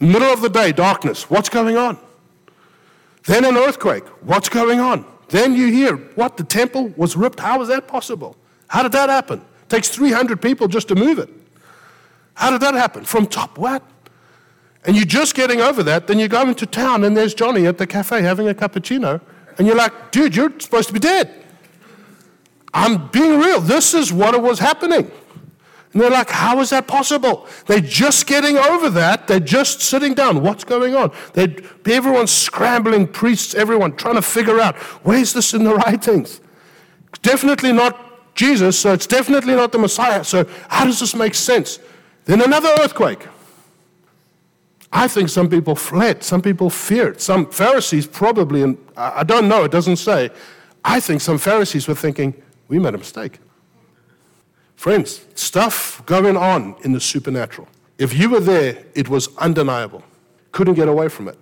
Middle 0.00 0.32
of 0.32 0.40
the 0.40 0.48
day, 0.48 0.72
darkness. 0.72 1.28
What's 1.28 1.50
going 1.50 1.76
on? 1.76 1.98
Then 3.24 3.44
an 3.44 3.58
earthquake. 3.58 4.04
What's 4.22 4.48
going 4.48 4.80
on? 4.80 5.04
Then 5.28 5.54
you 5.54 5.66
hear, 5.70 5.96
what, 6.14 6.38
the 6.38 6.44
temple 6.44 6.88
was 6.96 7.16
ripped? 7.16 7.40
How 7.40 7.60
is 7.60 7.68
that 7.68 7.86
possible? 7.86 8.34
How 8.68 8.82
did 8.82 8.92
that 8.92 9.10
happen? 9.10 9.40
It 9.40 9.68
takes 9.68 9.90
300 9.90 10.40
people 10.40 10.68
just 10.68 10.88
to 10.88 10.94
move 10.94 11.18
it. 11.18 11.28
How 12.34 12.50
did 12.50 12.60
that 12.60 12.74
happen? 12.74 13.04
From 13.04 13.26
top 13.26 13.58
what? 13.58 13.82
And 14.84 14.96
you're 14.96 15.04
just 15.04 15.34
getting 15.34 15.60
over 15.60 15.82
that, 15.84 16.06
then 16.06 16.18
you 16.18 16.28
go 16.28 16.42
into 16.42 16.66
town 16.66 17.04
and 17.04 17.16
there's 17.16 17.34
Johnny 17.34 17.66
at 17.66 17.78
the 17.78 17.86
cafe 17.86 18.22
having 18.22 18.48
a 18.48 18.54
cappuccino, 18.54 19.20
and 19.58 19.66
you're 19.66 19.76
like, 19.76 20.10
dude, 20.10 20.34
you're 20.34 20.52
supposed 20.58 20.88
to 20.88 20.94
be 20.94 20.98
dead. 20.98 21.30
I'm 22.74 23.08
being 23.08 23.38
real. 23.38 23.60
This 23.60 23.94
is 23.94 24.12
what 24.12 24.34
it 24.34 24.42
was 24.42 24.58
happening. 24.58 25.10
And 25.92 26.00
they're 26.00 26.10
like, 26.10 26.30
how 26.30 26.58
is 26.60 26.70
that 26.70 26.86
possible? 26.86 27.46
They're 27.66 27.80
just 27.80 28.26
getting 28.26 28.56
over 28.56 28.88
that. 28.90 29.28
They're 29.28 29.40
just 29.40 29.82
sitting 29.82 30.14
down. 30.14 30.42
What's 30.42 30.64
going 30.64 30.94
on? 30.96 31.12
They're, 31.34 31.54
everyone's 31.86 32.30
scrambling, 32.30 33.06
priests, 33.08 33.54
everyone 33.54 33.94
trying 33.96 34.14
to 34.14 34.22
figure 34.22 34.58
out 34.58 34.76
where's 35.04 35.34
this 35.34 35.52
in 35.52 35.64
the 35.64 35.74
writings? 35.74 36.40
Definitely 37.20 37.72
not 37.72 38.34
Jesus, 38.34 38.78
so 38.78 38.94
it's 38.94 39.06
definitely 39.06 39.54
not 39.54 39.70
the 39.70 39.78
Messiah. 39.78 40.24
So 40.24 40.48
how 40.68 40.86
does 40.86 40.98
this 40.98 41.14
make 41.14 41.34
sense? 41.34 41.78
Then 42.24 42.40
another 42.40 42.68
earthquake. 42.80 43.26
I 44.92 45.08
think 45.08 45.30
some 45.30 45.48
people 45.48 45.74
fled, 45.74 46.22
some 46.22 46.42
people 46.42 46.68
feared. 46.68 47.20
Some 47.20 47.50
Pharisees 47.50 48.06
probably, 48.06 48.62
and 48.62 48.76
I 48.96 49.24
don't 49.24 49.48
know, 49.48 49.64
it 49.64 49.70
doesn't 49.70 49.96
say. 49.96 50.30
I 50.84 51.00
think 51.00 51.20
some 51.20 51.38
Pharisees 51.38 51.88
were 51.88 51.94
thinking, 51.94 52.34
we 52.68 52.78
made 52.78 52.94
a 52.94 52.98
mistake. 52.98 53.38
Friends, 54.76 55.24
stuff 55.34 56.04
going 56.06 56.36
on 56.36 56.76
in 56.82 56.92
the 56.92 57.00
supernatural. 57.00 57.68
If 57.98 58.12
you 58.18 58.28
were 58.28 58.40
there, 58.40 58.84
it 58.94 59.08
was 59.08 59.34
undeniable. 59.38 60.02
Couldn't 60.50 60.74
get 60.74 60.88
away 60.88 61.08
from 61.08 61.28
it. 61.28 61.38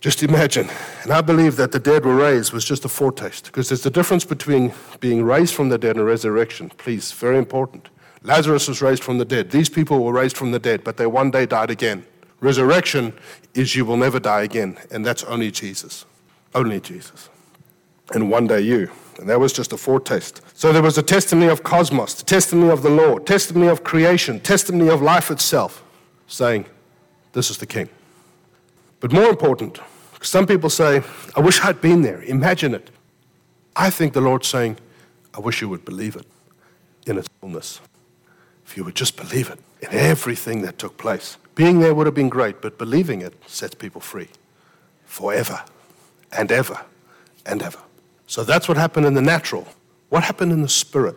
Just 0.00 0.22
imagine. 0.22 0.68
And 1.02 1.12
I 1.12 1.20
believe 1.20 1.56
that 1.56 1.72
the 1.72 1.78
dead 1.78 2.04
were 2.04 2.14
raised 2.14 2.52
was 2.52 2.64
just 2.64 2.84
a 2.84 2.88
foretaste, 2.88 3.46
because 3.46 3.68
there's 3.68 3.86
a 3.86 3.90
difference 3.90 4.24
between 4.24 4.72
being 5.00 5.24
raised 5.24 5.54
from 5.54 5.70
the 5.70 5.78
dead 5.78 5.96
and 5.96 6.04
resurrection. 6.04 6.70
Please, 6.76 7.12
very 7.12 7.38
important. 7.38 7.88
Lazarus 8.22 8.68
was 8.68 8.82
raised 8.82 9.02
from 9.02 9.18
the 9.18 9.24
dead. 9.24 9.50
These 9.50 9.68
people 9.68 10.02
were 10.02 10.12
raised 10.12 10.36
from 10.36 10.52
the 10.52 10.58
dead, 10.58 10.84
but 10.84 10.96
they 10.96 11.06
one 11.06 11.30
day 11.30 11.46
died 11.46 11.70
again. 11.70 12.04
Resurrection 12.40 13.12
is 13.54 13.74
you 13.74 13.84
will 13.84 13.96
never 13.96 14.20
die 14.20 14.42
again, 14.42 14.78
and 14.90 15.04
that's 15.04 15.24
only 15.24 15.50
Jesus. 15.50 16.04
Only 16.54 16.80
Jesus. 16.80 17.28
And 18.14 18.30
one 18.30 18.46
day 18.46 18.60
you. 18.60 18.90
And 19.18 19.28
that 19.28 19.40
was 19.40 19.52
just 19.52 19.72
a 19.72 19.76
foretaste. 19.76 20.40
So 20.54 20.72
there 20.72 20.82
was 20.82 20.96
a 20.96 21.02
testimony 21.02 21.48
of 21.48 21.64
cosmos, 21.64 22.14
the 22.14 22.24
testimony 22.24 22.70
of 22.70 22.82
the 22.82 22.90
Lord, 22.90 23.26
testimony 23.26 23.66
of 23.66 23.82
creation, 23.82 24.38
testimony 24.40 24.88
of 24.88 25.02
life 25.02 25.30
itself, 25.30 25.82
saying, 26.28 26.66
This 27.32 27.50
is 27.50 27.58
the 27.58 27.66
King. 27.66 27.88
But 29.00 29.12
more 29.12 29.28
important, 29.28 29.80
some 30.22 30.46
people 30.46 30.70
say, 30.70 31.02
I 31.36 31.40
wish 31.40 31.60
I'd 31.60 31.80
been 31.80 32.02
there. 32.02 32.22
Imagine 32.22 32.74
it. 32.74 32.90
I 33.74 33.90
think 33.90 34.12
the 34.12 34.20
Lord's 34.20 34.48
saying, 34.48 34.78
I 35.34 35.40
wish 35.40 35.60
you 35.60 35.68
would 35.68 35.84
believe 35.84 36.16
it 36.16 36.26
in 37.06 37.18
its 37.18 37.28
fullness. 37.40 37.80
If 38.68 38.76
you 38.76 38.84
would 38.84 38.94
just 38.94 39.16
believe 39.16 39.48
it 39.48 39.58
in 39.80 39.88
everything 39.98 40.60
that 40.60 40.78
took 40.78 40.98
place. 40.98 41.38
Being 41.54 41.80
there 41.80 41.94
would 41.94 42.04
have 42.06 42.14
been 42.14 42.28
great, 42.28 42.60
but 42.60 42.76
believing 42.76 43.22
it 43.22 43.32
sets 43.46 43.74
people 43.74 44.02
free 44.02 44.28
forever 45.06 45.64
and 46.30 46.52
ever 46.52 46.84
and 47.46 47.62
ever. 47.62 47.78
So 48.26 48.44
that's 48.44 48.68
what 48.68 48.76
happened 48.76 49.06
in 49.06 49.14
the 49.14 49.22
natural. 49.22 49.66
What 50.10 50.22
happened 50.24 50.52
in 50.52 50.60
the 50.60 50.68
spirit? 50.68 51.16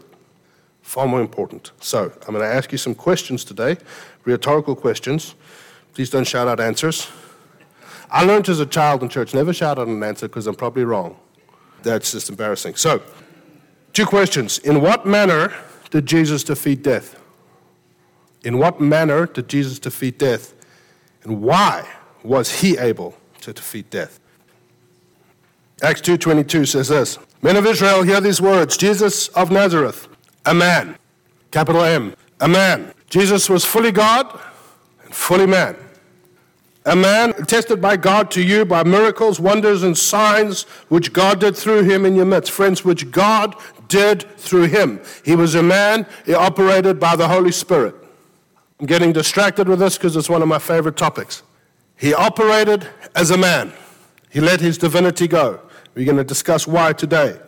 Far 0.82 1.10
more 1.10 1.20
important. 1.20 1.74
So 1.82 2.14
I'm 2.26 2.34
going 2.34 2.40
to 2.40 2.56
ask 2.56 2.72
you 2.72 2.78
some 2.78 2.96
questions 2.96 3.44
today, 3.44 3.76
rhetorical 4.24 4.74
questions. 4.74 5.36
Please 5.94 6.10
don't 6.10 6.26
shout 6.26 6.48
out 6.48 6.62
answers. 6.62 7.10
I 8.10 8.24
learned 8.24 8.48
as 8.48 8.62
a 8.62 8.66
child 8.66 9.04
in 9.04 9.10
church 9.10 9.34
never 9.34 9.52
shout 9.52 9.78
out 9.78 9.90
an 9.90 10.02
answer 10.04 10.30
because 10.30 10.48
I'm 10.48 10.56
probably 10.56 10.86
wrong. 10.86 11.18
That's 11.84 12.14
just 12.14 12.30
embarrassing. 12.30 12.76
So, 12.76 13.02
two 13.92 14.06
questions. 14.06 14.58
In 14.60 14.80
what 14.80 15.06
manner 15.06 15.54
did 15.90 16.06
Jesus 16.06 16.46
defeat 16.46 16.82
death? 16.82 17.18
In 18.44 18.58
what 18.58 18.82
manner 18.82 19.26
did 19.26 19.48
Jesus 19.48 19.80
defeat 19.80 20.18
death? 20.18 20.54
And 21.24 21.42
why 21.42 21.88
was 22.24 22.62
he 22.62 22.78
able 22.78 23.16
to 23.42 23.54
defeat 23.54 23.90
death? 23.90 24.20
Acts 25.82 26.02
2:22 26.02 26.68
says 26.68 26.90
this: 26.90 27.18
Men 27.42 27.56
of 27.56 27.66
Israel, 27.66 28.04
hear 28.04 28.22
these 28.22 28.42
words: 28.42 28.78
Jesus 28.78 29.28
of 29.30 29.52
Nazareth, 29.52 30.08
a 30.46 30.54
man, 30.54 30.98
capital 31.52 31.84
M, 31.84 32.16
a 32.40 32.48
man. 32.48 32.94
Jesus 33.10 33.50
was 33.50 33.66
fully 33.66 33.92
God 33.92 34.40
and 35.04 35.14
fully 35.14 35.46
man. 35.46 35.76
A 36.86 36.96
man 36.96 37.34
tested 37.46 37.80
by 37.80 37.96
God 37.96 38.32
to 38.32 38.42
you 38.42 38.66
by 38.66 38.84
miracles, 38.84 39.40
wonders, 39.40 39.84
and 39.84 39.96
signs 39.96 40.64
which 40.90 41.14
God 41.14 41.40
did 41.40 41.56
through 41.56 41.84
him 41.84 42.06
in 42.06 42.16
your 42.16 42.26
midst. 42.26 42.52
Friends, 42.52 42.84
which 42.84 43.12
God 43.12 43.56
did 43.88 44.24
through 44.38 44.64
him. 44.64 45.00
He 45.24 45.36
was 45.36 45.54
a 45.54 45.62
man, 45.62 46.08
he 46.26 46.34
operated 46.34 47.00
by 47.00 47.16
the 47.16 47.28
Holy 47.28 47.52
Spirit. 47.52 47.96
I'm 48.82 48.88
getting 48.88 49.14
distracted 49.14 49.70
with 49.70 49.78
this 49.78 49.96
because 49.96 50.16
it's 50.16 50.28
one 50.28 50.42
of 50.42 50.48
my 50.48 50.58
favorite 50.58 50.98
topics. 50.98 51.44
He 51.96 52.16
operated 52.16 52.88
as 53.16 53.30
a 53.30 53.38
man, 53.38 53.72
he 54.30 54.42
let 54.42 54.60
his 54.60 54.78
divinity 54.78 55.28
go. 55.28 55.62
We're 55.94 56.06
going 56.06 56.18
to 56.18 56.24
discuss 56.24 56.66
why 56.68 56.94
today 56.94 57.40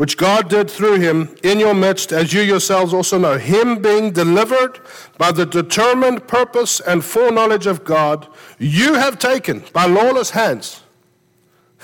which 0.00 0.16
God 0.16 0.48
did 0.48 0.70
through 0.70 0.98
him 0.98 1.36
in 1.42 1.58
your 1.58 1.74
midst, 1.74 2.10
as 2.10 2.32
you 2.32 2.40
yourselves 2.40 2.94
also 2.94 3.18
know, 3.18 3.36
him 3.36 3.82
being 3.82 4.12
delivered 4.12 4.80
by 5.18 5.30
the 5.30 5.44
determined 5.44 6.26
purpose 6.26 6.80
and 6.80 7.04
foreknowledge 7.04 7.66
of 7.66 7.84
God, 7.84 8.26
you 8.58 8.94
have 8.94 9.18
taken 9.18 9.62
by 9.74 9.84
lawless 9.84 10.30
hands. 10.30 10.84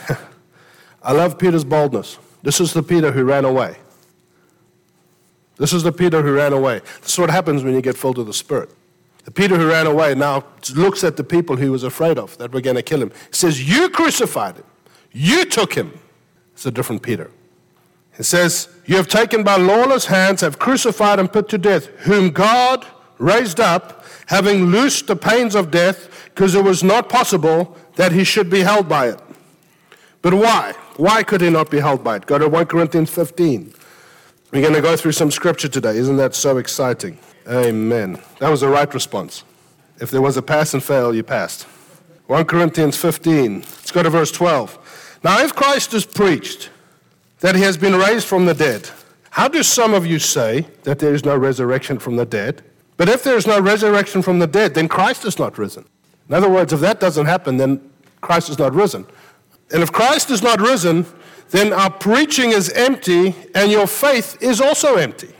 I 1.02 1.12
love 1.12 1.38
Peter's 1.38 1.62
boldness. 1.62 2.18
This 2.42 2.58
is 2.58 2.72
the 2.72 2.82
Peter 2.82 3.12
who 3.12 3.22
ran 3.22 3.44
away. 3.44 3.76
This 5.56 5.72
is 5.72 5.82
the 5.82 5.92
Peter 5.92 6.22
who 6.22 6.34
ran 6.34 6.52
away. 6.52 6.80
This 7.00 7.12
is 7.12 7.18
what 7.18 7.30
happens 7.30 7.64
when 7.64 7.74
you 7.74 7.80
get 7.80 7.96
filled 7.96 8.18
with 8.18 8.26
the 8.26 8.34
Spirit. 8.34 8.70
The 9.24 9.30
Peter 9.30 9.56
who 9.56 9.68
ran 9.68 9.86
away 9.86 10.14
now 10.14 10.44
looks 10.74 11.02
at 11.02 11.16
the 11.16 11.24
people 11.24 11.56
he 11.56 11.68
was 11.68 11.82
afraid 11.82 12.18
of 12.18 12.36
that 12.38 12.52
were 12.52 12.60
going 12.60 12.76
to 12.76 12.82
kill 12.82 13.02
him. 13.02 13.10
He 13.10 13.34
says, 13.34 13.68
You 13.68 13.88
crucified 13.88 14.56
him. 14.56 14.64
You 15.12 15.44
took 15.44 15.74
him. 15.74 15.98
It's 16.54 16.66
a 16.66 16.70
different 16.70 17.02
Peter. 17.02 17.30
It 18.18 18.24
says, 18.24 18.68
You 18.84 18.96
have 18.96 19.08
taken 19.08 19.42
by 19.42 19.56
lawless 19.56 20.06
hands, 20.06 20.42
have 20.42 20.58
crucified 20.58 21.18
and 21.18 21.32
put 21.32 21.48
to 21.48 21.58
death, 21.58 21.86
whom 22.00 22.30
God 22.30 22.86
raised 23.18 23.58
up, 23.58 24.04
having 24.26 24.66
loosed 24.66 25.06
the 25.06 25.16
pains 25.16 25.54
of 25.54 25.70
death, 25.70 26.30
because 26.34 26.54
it 26.54 26.62
was 26.62 26.84
not 26.84 27.08
possible 27.08 27.76
that 27.96 28.12
he 28.12 28.24
should 28.24 28.50
be 28.50 28.60
held 28.60 28.88
by 28.88 29.08
it. 29.08 29.20
But 30.22 30.34
why? 30.34 30.74
Why 30.96 31.22
could 31.22 31.40
he 31.40 31.50
not 31.50 31.70
be 31.70 31.80
held 31.80 32.04
by 32.04 32.16
it? 32.16 32.26
Go 32.26 32.38
to 32.38 32.48
1 32.48 32.66
Corinthians 32.66 33.10
15. 33.10 33.72
We're 34.52 34.62
going 34.62 34.74
to 34.74 34.80
go 34.80 34.96
through 34.96 35.12
some 35.12 35.30
scripture 35.30 35.68
today. 35.68 35.96
Isn't 35.96 36.16
that 36.18 36.34
so 36.34 36.58
exciting? 36.58 37.18
Amen. 37.48 38.20
That 38.38 38.48
was 38.48 38.60
the 38.60 38.68
right 38.68 38.92
response. 38.92 39.44
If 40.00 40.10
there 40.10 40.22
was 40.22 40.36
a 40.36 40.42
pass 40.42 40.72
and 40.72 40.82
fail, 40.82 41.14
you 41.14 41.22
passed. 41.22 41.64
1 42.26 42.44
Corinthians 42.44 42.96
15. 42.96 43.60
Let's 43.60 43.90
go 43.90 44.02
to 44.02 44.10
verse 44.10 44.30
12. 44.30 45.18
Now, 45.24 45.40
if 45.40 45.54
Christ 45.54 45.94
is 45.94 46.06
preached, 46.06 46.70
that 47.40 47.56
he 47.56 47.62
has 47.62 47.76
been 47.76 47.94
raised 47.94 48.26
from 48.26 48.46
the 48.46 48.54
dead. 48.54 48.88
How 49.30 49.48
do 49.48 49.62
some 49.62 49.94
of 49.94 50.06
you 50.06 50.18
say 50.18 50.66
that 50.84 50.98
there 50.98 51.12
is 51.12 51.24
no 51.24 51.36
resurrection 51.36 51.98
from 51.98 52.16
the 52.16 52.24
dead? 52.24 52.62
But 52.96 53.08
if 53.08 53.22
there 53.22 53.36
is 53.36 53.46
no 53.46 53.60
resurrection 53.60 54.22
from 54.22 54.38
the 54.38 54.46
dead, 54.46 54.74
then 54.74 54.88
Christ 54.88 55.24
is 55.24 55.38
not 55.38 55.58
risen. 55.58 55.84
In 56.28 56.34
other 56.34 56.48
words, 56.48 56.72
if 56.72 56.80
that 56.80 57.00
doesn't 57.00 57.26
happen, 57.26 57.56
then 57.56 57.90
Christ 58.20 58.48
is 58.48 58.58
not 58.58 58.74
risen. 58.74 59.06
And 59.72 59.82
if 59.82 59.92
Christ 59.92 60.30
is 60.30 60.42
not 60.42 60.60
risen, 60.60 61.04
then 61.50 61.72
our 61.72 61.90
preaching 61.90 62.50
is 62.50 62.70
empty 62.70 63.34
and 63.54 63.70
your 63.70 63.86
faith 63.86 64.36
is 64.40 64.60
also 64.60 64.96
empty. 64.96 65.32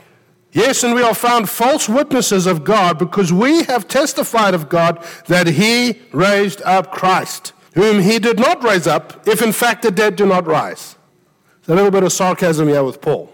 Yes, 0.51 0.83
and 0.83 0.95
we 0.95 1.03
are 1.03 1.13
found 1.13 1.49
false 1.49 1.87
witnesses 1.87 2.47
of 2.47 2.63
God 2.63 2.97
because 2.97 3.31
we 3.31 3.63
have 3.63 3.87
testified 3.87 4.53
of 4.53 4.69
God 4.69 5.05
that 5.27 5.47
He 5.47 6.01
raised 6.11 6.61
up 6.63 6.91
Christ, 6.91 7.53
whom 7.73 8.01
He 8.01 8.17
did 8.17 8.39
not 8.39 8.63
raise 8.63 8.87
up, 8.87 9.27
if 9.27 9.41
in 9.41 9.51
fact 9.51 9.83
the 9.83 9.91
dead 9.91 10.15
do 10.15 10.25
not 10.25 10.47
rise 10.47 10.97
a 11.67 11.75
little 11.75 11.91
bit 11.91 12.03
of 12.03 12.13
sarcasm 12.13 12.67
here 12.67 12.83
with 12.83 13.01
Paul. 13.01 13.33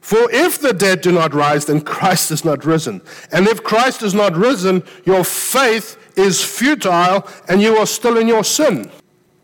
For 0.00 0.30
if 0.30 0.60
the 0.60 0.72
dead 0.72 1.02
do 1.02 1.12
not 1.12 1.34
rise, 1.34 1.66
then 1.66 1.82
Christ 1.82 2.30
is 2.30 2.44
not 2.44 2.64
risen. 2.64 3.00
And 3.30 3.46
if 3.46 3.62
Christ 3.62 4.02
is 4.02 4.14
not 4.14 4.34
risen, 4.34 4.82
your 5.04 5.24
faith 5.24 5.96
is 6.16 6.42
futile 6.42 7.28
and 7.48 7.60
you 7.60 7.76
are 7.76 7.86
still 7.86 8.16
in 8.16 8.26
your 8.26 8.42
sin. 8.42 8.90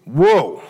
Whoa. 0.05 0.63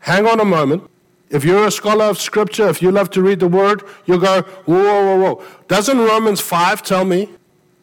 Hang 0.00 0.26
on 0.26 0.40
a 0.40 0.44
moment. 0.44 0.89
If 1.30 1.44
you're 1.44 1.64
a 1.64 1.70
scholar 1.70 2.06
of 2.06 2.18
Scripture, 2.18 2.68
if 2.68 2.82
you 2.82 2.90
love 2.90 3.10
to 3.10 3.22
read 3.22 3.38
the 3.38 3.48
Word, 3.48 3.84
you'll 4.04 4.18
go, 4.18 4.42
whoa, 4.42 4.74
whoa, 4.74 5.16
whoa. 5.16 5.44
Doesn't 5.68 5.98
Romans 5.98 6.40
5 6.40 6.82
tell 6.82 7.04
me 7.04 7.28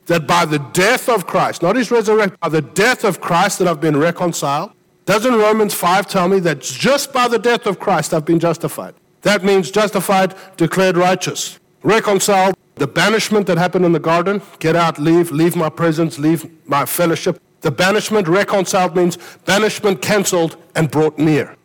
that 0.07 0.27
by 0.27 0.43
the 0.43 0.59
death 0.59 1.07
of 1.07 1.25
Christ, 1.25 1.61
not 1.61 1.77
his 1.77 1.89
resurrection, 1.89 2.37
by 2.41 2.49
the 2.49 2.61
death 2.61 3.05
of 3.05 3.21
Christ 3.21 3.59
that 3.59 3.67
I've 3.67 3.79
been 3.79 3.97
reconciled? 3.97 4.71
Doesn't 5.05 5.33
Romans 5.33 5.73
5 5.73 6.07
tell 6.07 6.27
me 6.27 6.39
that 6.41 6.59
just 6.59 7.13
by 7.13 7.29
the 7.29 7.39
death 7.39 7.65
of 7.65 7.79
Christ 7.79 8.13
I've 8.13 8.25
been 8.25 8.39
justified? 8.39 8.93
That 9.21 9.45
means 9.45 9.71
justified, 9.71 10.35
declared 10.57 10.97
righteous, 10.97 11.57
reconciled. 11.83 12.55
The 12.75 12.87
banishment 12.87 13.47
that 13.47 13.57
happened 13.57 13.85
in 13.85 13.93
the 13.93 13.99
garden 13.99 14.41
get 14.59 14.75
out, 14.75 14.99
leave, 14.99 15.31
leave 15.31 15.55
my 15.55 15.69
presence, 15.69 16.19
leave 16.19 16.51
my 16.67 16.85
fellowship. 16.85 17.41
The 17.61 17.71
banishment, 17.71 18.27
reconciled, 18.27 18.95
means 18.95 19.17
banishment 19.45 20.01
canceled 20.01 20.57
and 20.75 20.91
brought 20.91 21.17
near. 21.17 21.55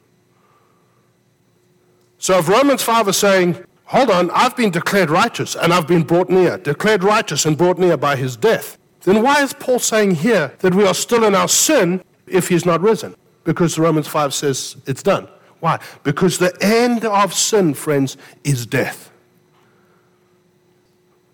So 2.22 2.38
if 2.38 2.48
Romans 2.48 2.84
5 2.84 3.08
is 3.08 3.16
saying, 3.16 3.64
hold 3.86 4.08
on, 4.08 4.30
I've 4.30 4.56
been 4.56 4.70
declared 4.70 5.10
righteous 5.10 5.56
and 5.56 5.74
I've 5.74 5.88
been 5.88 6.04
brought 6.04 6.30
near, 6.30 6.56
declared 6.56 7.02
righteous 7.02 7.46
and 7.46 7.58
brought 7.58 7.78
near 7.78 7.96
by 7.96 8.14
his 8.14 8.36
death, 8.36 8.78
then 9.00 9.24
why 9.24 9.42
is 9.42 9.52
Paul 9.52 9.80
saying 9.80 10.12
here 10.12 10.54
that 10.60 10.72
we 10.72 10.86
are 10.86 10.94
still 10.94 11.24
in 11.24 11.34
our 11.34 11.48
sin 11.48 12.00
if 12.28 12.46
he's 12.46 12.64
not 12.64 12.80
risen? 12.80 13.16
Because 13.42 13.76
Romans 13.76 14.06
5 14.06 14.32
says 14.32 14.76
it's 14.86 15.02
done. 15.02 15.26
Why? 15.58 15.80
Because 16.04 16.38
the 16.38 16.56
end 16.60 17.04
of 17.04 17.34
sin, 17.34 17.74
friends, 17.74 18.16
is 18.44 18.66
death. 18.66 19.10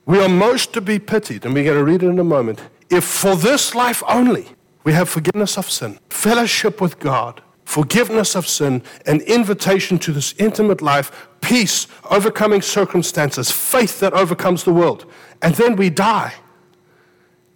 We 0.06 0.20
are 0.20 0.28
most 0.28 0.72
to 0.72 0.80
be 0.80 0.98
pitied, 0.98 1.44
and 1.44 1.52
we're 1.52 1.64
going 1.64 1.76
to 1.76 1.84
read 1.84 2.02
it 2.02 2.08
in 2.08 2.18
a 2.18 2.24
moment, 2.24 2.62
if 2.88 3.04
for 3.04 3.36
this 3.36 3.74
life 3.74 4.02
only 4.08 4.46
we 4.84 4.94
have 4.94 5.10
forgiveness 5.10 5.58
of 5.58 5.68
sin, 5.68 5.98
fellowship 6.08 6.80
with 6.80 6.98
God, 6.98 7.42
forgiveness 7.68 8.34
of 8.34 8.48
sin, 8.48 8.82
an 9.04 9.20
invitation 9.20 9.98
to 9.98 10.10
this 10.10 10.34
intimate 10.38 10.80
life, 10.80 11.28
peace, 11.42 11.86
overcoming 12.10 12.62
circumstances, 12.62 13.50
faith 13.50 14.00
that 14.00 14.14
overcomes 14.14 14.64
the 14.64 14.72
world. 14.72 15.04
And 15.42 15.54
then 15.54 15.76
we 15.76 15.90
die 15.90 16.32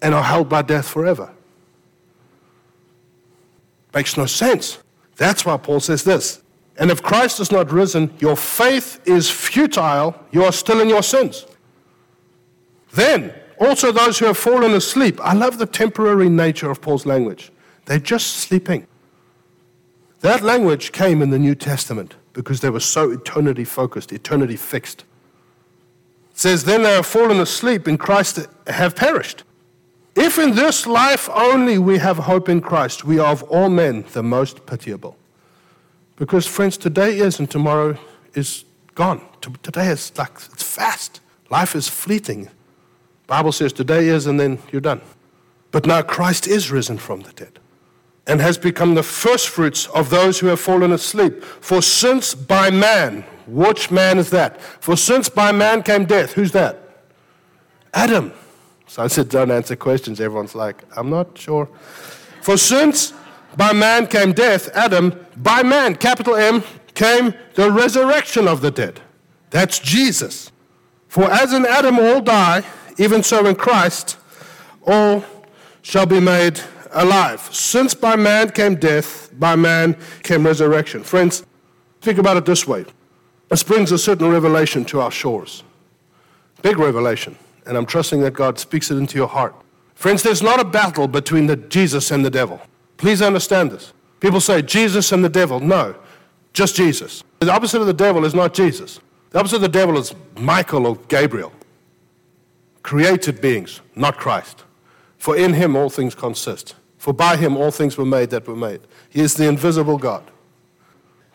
and 0.02 0.14
are 0.14 0.23
held 0.23 0.50
by 0.50 0.61
death 0.61 0.87
forever. 0.87 1.33
Makes 3.95 4.19
no 4.19 4.26
sense. 4.26 4.78
That's 5.16 5.47
why 5.47 5.57
Paul 5.57 5.81
says 5.81 6.04
this 6.04 6.42
and 6.78 6.90
if 6.90 7.02
Christ 7.02 7.40
is 7.40 7.50
not 7.50 7.73
risen, 7.73 8.12
your 8.19 8.37
faith 8.37 9.00
is 9.07 9.31
futile, 9.31 10.14
you 10.31 10.45
are 10.45 10.52
still 10.52 10.81
in 10.81 10.90
your 10.90 11.02
sins. 11.02 11.47
Then, 12.92 13.33
also 13.59 13.92
those 13.92 14.19
who 14.19 14.26
have 14.26 14.37
fallen 14.37 14.73
asleep, 14.73 15.21
I 15.23 15.33
love 15.33 15.57
the 15.57 15.66
temporary 15.66 16.28
nature 16.28 16.71
of 16.71 16.83
Paul's 16.83 17.07
language. 17.07 17.50
They're 17.87 17.99
just 17.99 18.38
sleeping. 18.38 18.87
That 20.23 20.43
language 20.43 20.93
came 20.93 21.21
in 21.21 21.31
the 21.31 21.38
New 21.38 21.57
Testament 21.57 22.14
because 22.33 22.61
they 22.61 22.71
were 22.71 22.81
so 22.81 23.11
eternity 23.11 23.64
focused, 23.64 24.12
eternity 24.12 24.57
fixed. 24.57 25.00
It 26.31 26.38
says, 26.38 26.64
Then 26.64 26.85
they 26.85 26.95
have 26.95 27.07
fallen 27.07 27.41
asleep 27.41 27.88
in 27.88 27.99
Christ 27.99 28.38
have 28.69 28.95
perished. 28.95 29.43
If 30.14 30.38
in 30.38 30.55
this 30.55 30.87
life 30.87 31.29
only 31.35 31.76
we 31.76 31.99
have 31.99 32.19
hope 32.19 32.49
in 32.49 32.61
Christ, 32.61 33.05
we 33.05 33.19
are 33.19 33.33
of 33.33 33.43
all 33.45 33.69
men 33.69 34.05
the 34.12 34.23
most 34.23 34.64
pitiable. 34.64 35.17
Because, 36.17 36.47
friends, 36.47 36.76
today 36.76 37.19
is 37.19 37.41
and 37.41 37.50
tomorrow 37.50 37.99
is 38.35 38.64
gone. 38.95 39.23
Today 39.41 39.88
is 39.88 40.12
like, 40.17 40.37
it's 40.52 40.62
fast. 40.62 41.21
Life 41.50 41.75
is 41.75 41.88
fleeting. 41.88 42.49
Bible 43.26 43.50
says 43.50 43.73
today 43.73 44.07
is 44.07 44.26
and 44.26 44.38
then 44.38 44.61
you're 44.71 44.81
done. 44.81 45.00
But 45.73 45.85
now 45.85 46.02
Christ 46.02 46.47
is 46.47 46.71
risen 46.71 46.99
from 46.99 47.23
the 47.23 47.33
dead 47.33 47.59
and 48.26 48.41
has 48.41 48.57
become 48.57 48.95
the 48.95 49.02
firstfruits 49.02 49.87
of 49.88 50.11
those 50.11 50.38
who 50.38 50.47
have 50.47 50.61
fallen 50.61 50.93
asleep. 50.93 51.43
For 51.43 51.83
since 51.83 52.35
by 52.35 52.71
man, 52.71 53.25
which 53.47 53.91
man 53.91 54.19
is 54.19 54.31
that? 54.31 54.61
For 54.61 54.97
since 54.97 55.29
by 55.29 55.52
man 55.52 55.83
came 55.83 56.05
death, 56.05 56.33
who's 56.33 56.52
that? 56.52 56.79
Adam. 57.93 58.33
So 58.87 59.02
I 59.02 59.07
said, 59.07 59.29
don't 59.29 59.50
answer 59.50 59.75
questions. 59.75 60.21
Everyone's 60.21 60.55
like, 60.55 60.85
I'm 60.97 61.11
not 61.11 61.37
sure. 61.37 61.69
For 62.43 62.57
since 62.57 63.12
by 63.57 63.73
man 63.73 64.07
came 64.07 64.33
death, 64.33 64.69
Adam, 64.75 65.26
by 65.37 65.62
man, 65.62 65.97
capital 65.97 66.37
M, 66.37 66.62
came 66.95 67.35
the 67.55 67.71
resurrection 67.71 68.47
of 68.47 68.61
the 68.61 68.71
dead. 68.71 69.00
That's 69.50 69.79
Jesus. 69.79 70.52
For 71.09 71.31
as 71.31 71.52
in 71.52 71.67
Adam 71.67 71.99
all 71.99 72.21
die, 72.21 72.64
even 72.99 73.23
so 73.23 73.47
in 73.47 73.55
Christ 73.55 74.19
all 74.87 75.25
shall 75.83 76.07
be 76.07 76.21
made 76.21 76.61
alive. 76.95 77.41
Since 77.53 77.95
by 77.95 78.17
man 78.17 78.51
came 78.51 78.77
death, 78.77 79.31
by 79.39 79.57
man 79.57 79.97
came 80.23 80.47
resurrection. 80.47 81.03
Friends, 81.03 81.45
think 82.01 82.19
about 82.19 82.37
it 82.37 82.45
this 82.45 82.67
way. 82.67 82.85
This 83.49 83.63
brings 83.63 83.93
a 83.93 83.99
certain 83.99 84.29
revelation 84.31 84.85
to 84.87 85.01
our 85.01 85.11
shores. 85.11 85.63
Big 86.63 86.79
revelation. 86.79 87.37
And 87.67 87.77
I'm 87.77 87.87
trusting 87.87 88.21
that 88.23 88.33
God 88.33 88.59
speaks 88.59 88.91
it 88.91 88.97
into 88.97 89.17
your 89.17 89.29
heart. 89.29 89.55
Friends, 89.95 90.23
there's 90.23 90.43
not 90.43 90.59
a 90.59 90.65
battle 90.65 91.07
between 91.07 91.47
the 91.47 91.57
Jesus 91.57 92.11
and 92.11 92.25
the 92.25 92.31
devil. 92.31 92.61
Please 92.97 93.23
understand 93.23 93.71
this. 93.71 93.93
People 94.21 94.41
say 94.41 94.63
Jesus 94.63 95.13
and 95.13 95.25
the 95.25 95.29
devil. 95.29 95.61
No, 95.61 95.95
just 96.53 96.77
Jesus. 96.77 97.25
The 97.41 97.53
opposite 97.53 97.81
of 97.81 97.87
the 97.87 97.93
devil 97.93 98.25
is 98.25 98.35
not 98.35 98.55
Jesus. 98.55 99.01
The 99.31 99.39
opposite 99.39 99.57
of 99.57 99.63
the 99.63 99.69
devil 99.69 99.99
is 99.99 100.15
Michael 100.37 100.87
or 100.87 100.97
Gabriel. 101.09 101.53
Created 102.83 103.41
beings, 103.41 103.81
not 103.95 104.17
Christ. 104.17 104.65
For 105.19 105.37
in 105.37 105.55
him 105.55 105.77
all 105.77 105.89
things 105.89 106.15
consist. 106.15 106.75
For 107.02 107.12
by 107.12 107.37
him 107.37 107.56
all 107.56 107.73
things 107.73 107.99
were 107.99 108.04
made 108.04 108.30
that 108.30 108.47
were 108.47 108.54
made. 108.54 108.80
He 109.11 109.23
is 109.23 109.35
the 109.35 109.49
invisible 109.49 109.99
God. 109.99 110.23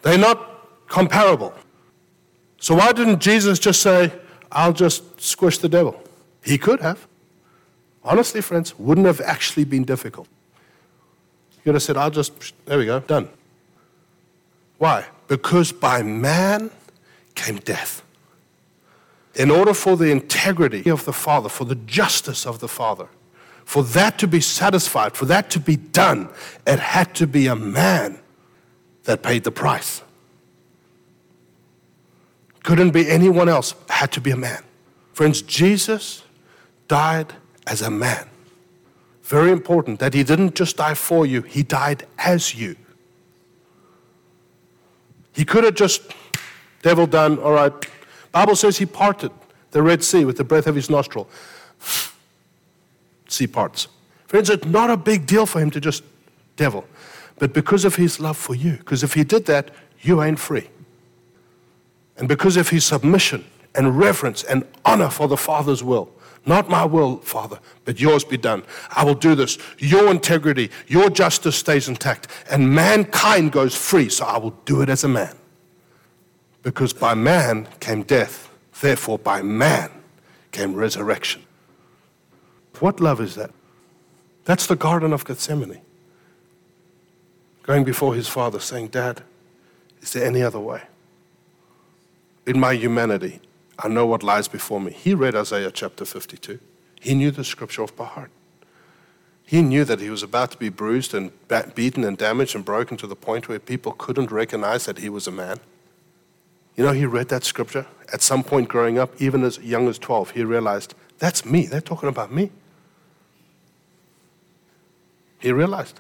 They're 0.02 0.18
not 0.18 0.88
comparable. 0.88 1.54
So 2.58 2.76
why 2.76 2.94
didn't 2.94 3.20
Jesus 3.20 3.60
just 3.60 3.82
say, 3.82 4.14
I'll 4.50 4.72
just 4.72 5.20
squish 5.20 5.58
the 5.58 5.68
devil? 5.68 6.02
He 6.42 6.58
could 6.58 6.80
have. 6.80 7.06
Honestly, 8.02 8.40
friends, 8.40 8.80
wouldn't 8.80 9.08
have 9.08 9.20
actually 9.20 9.66
been 9.66 9.84
difficult. 9.84 10.30
He 11.50 11.60
could 11.66 11.74
have 11.74 11.84
said, 11.84 11.98
I'll 11.98 12.12
just, 12.12 12.54
there 12.66 12.78
we 12.78 12.86
go, 12.86 13.02
done. 13.02 13.28
Why? 14.78 15.04
Because 15.28 15.74
by 15.74 16.02
man 16.02 16.72
came 17.36 17.58
death. 17.58 18.04
In 19.36 19.52
order 19.52 19.74
for 19.74 19.98
the 19.98 20.12
integrity 20.12 20.90
of 20.90 21.04
the 21.04 21.12
Father, 21.12 21.50
for 21.50 21.66
the 21.66 21.76
justice 21.76 22.46
of 22.46 22.60
the 22.60 22.70
Father, 22.70 23.10
for 23.68 23.84
that 23.84 24.18
to 24.18 24.28
be 24.28 24.40
satisfied, 24.40 25.18
for 25.18 25.26
that 25.26 25.50
to 25.50 25.60
be 25.60 25.76
done, 25.76 26.30
it 26.66 26.80
had 26.80 27.14
to 27.14 27.28
be 27.28 27.48
a 27.48 27.56
man 27.56 28.18
that 29.04 29.22
paid 29.22 29.44
the 29.44 29.52
price. 29.52 30.02
Couldn't 32.64 32.92
be 32.92 33.10
anyone 33.10 33.50
else, 33.50 33.76
had 33.90 34.14
to 34.14 34.22
be 34.22 34.32
a 34.32 34.38
man. 34.38 34.64
Friends, 35.12 35.42
Jesus 35.42 36.24
died 36.88 37.34
as 37.68 37.82
a 37.82 37.92
man. 37.92 38.30
Very 39.24 39.52
important 39.52 40.00
that 40.00 40.14
he 40.14 40.24
didn't 40.24 40.56
just 40.56 40.78
die 40.78 40.94
for 40.94 41.26
you, 41.26 41.42
he 41.42 41.62
died 41.62 42.06
as 42.18 42.56
you. 42.56 42.78
He 45.34 45.44
could 45.44 45.66
have 45.66 45.76
just, 45.76 46.14
devil 46.84 47.06
done, 47.06 47.38
all 47.40 47.52
right. 47.52 47.74
Bible 48.32 48.56
says 48.56 48.78
he 48.78 48.86
parted 48.86 49.32
the 49.72 49.82
Red 49.82 50.06
Sea 50.06 50.24
with 50.24 50.38
the 50.38 50.46
breath 50.46 50.68
of 50.68 50.76
his 50.76 50.90
nostril 50.90 51.30
sea 53.28 53.48
parts. 53.48 53.88
Friends, 54.28 54.50
it's 54.50 54.66
not 54.66 54.90
a 54.90 54.98
big 54.98 55.26
deal 55.26 55.46
for 55.46 55.60
him 55.60 55.72
to 55.72 55.80
just 55.80 56.04
devil. 56.56 56.86
But 57.40 57.54
because 57.54 57.86
of 57.86 57.96
his 57.96 58.20
love 58.20 58.38
for 58.38 58.56
you, 58.56 58.78
because 58.78 59.04
if 59.04 59.14
he 59.14 59.24
did 59.24 59.46
that, 59.46 59.72
you 60.02 60.22
ain't 60.22 60.40
free. 60.40 60.70
And 62.18 62.28
because 62.28 62.58
of 62.58 62.70
his 62.70 62.86
submission 62.86 63.46
and 63.76 63.98
reverence 63.98 64.44
and 64.44 64.66
honor 64.84 65.10
for 65.10 65.28
the 65.28 65.38
Father's 65.38 65.84
will, 65.84 66.12
not 66.46 66.70
my 66.70 66.86
will, 66.86 67.18
Father, 67.18 67.60
but 67.86 68.00
yours 68.00 68.24
be 68.24 68.38
done. 68.38 68.64
I 68.90 69.04
will 69.04 69.16
do 69.16 69.36
this. 69.36 69.58
Your 69.78 70.10
integrity, 70.10 70.72
your 70.88 71.10
justice 71.10 71.58
stays 71.58 71.90
intact, 71.90 72.28
and 72.50 72.74
mankind 72.74 73.52
goes 73.52 73.76
free, 73.76 74.10
so 74.10 74.26
I 74.26 74.38
will 74.38 74.58
do 74.66 74.82
it 74.82 74.90
as 74.90 75.04
a 75.04 75.10
man. 75.10 75.36
Because 76.64 76.94
by 76.94 77.14
man 77.14 77.68
came 77.80 78.04
death, 78.04 78.50
therefore 78.82 79.20
by 79.20 79.42
man 79.42 79.92
came 80.52 80.74
resurrection. 80.74 81.44
What 82.82 83.00
love 83.00 83.22
is 83.22 83.36
that? 83.36 83.52
That's 84.46 84.68
the 84.68 84.76
Garden 84.76 85.14
of 85.14 85.26
Gethsemane. 85.26 85.82
Going 87.64 87.84
before 87.84 88.16
his 88.16 88.28
father, 88.28 88.60
saying, 88.60 88.90
Dad, 88.90 89.24
is 90.02 90.14
there 90.14 90.26
any 90.26 90.42
other 90.42 90.60
way? 90.60 90.84
In 92.46 92.60
my 92.60 92.74
humanity, 92.74 93.42
I 93.78 93.90
know 93.90 94.06
what 94.06 94.24
lies 94.24 94.48
before 94.48 94.80
me. 94.80 94.92
He 94.94 95.14
read 95.14 95.36
Isaiah 95.36 95.72
chapter 95.72 96.06
52. 96.06 96.60
He 97.02 97.14
knew 97.14 97.30
the 97.30 97.44
scripture 97.44 97.84
off 97.84 97.96
by 97.96 98.06
heart. 98.06 98.32
He 99.46 99.62
knew 99.62 99.84
that 99.86 100.00
he 100.00 100.10
was 100.10 100.24
about 100.24 100.52
to 100.52 100.58
be 100.58 100.70
bruised 100.70 101.14
and 101.14 101.32
beaten 101.76 102.04
and 102.04 102.18
damaged 102.18 102.56
and 102.56 102.64
broken 102.66 102.98
to 102.98 103.08
the 103.08 103.16
point 103.16 103.48
where 103.48 103.60
people 103.60 103.94
couldn't 103.94 104.32
recognize 104.32 104.86
that 104.86 105.00
he 105.00 105.10
was 105.10 105.28
a 105.28 105.32
man. 105.32 105.60
You 106.76 106.86
know, 106.86 106.92
he 106.92 107.06
read 107.06 107.30
that 107.30 107.44
scripture. 107.44 107.88
At 108.14 108.22
some 108.22 108.44
point 108.44 108.70
growing 108.70 108.98
up, 108.98 109.22
even 109.22 109.44
as 109.44 109.58
young 109.60 109.88
as 109.88 109.98
12, 110.00 110.32
he 110.32 110.44
realized, 110.44 110.96
that's 111.18 111.46
me. 111.46 111.66
They're 111.66 111.82
talking 111.82 112.10
about 112.10 112.32
me. 112.32 112.52
He 115.40 115.52
realized. 115.52 116.00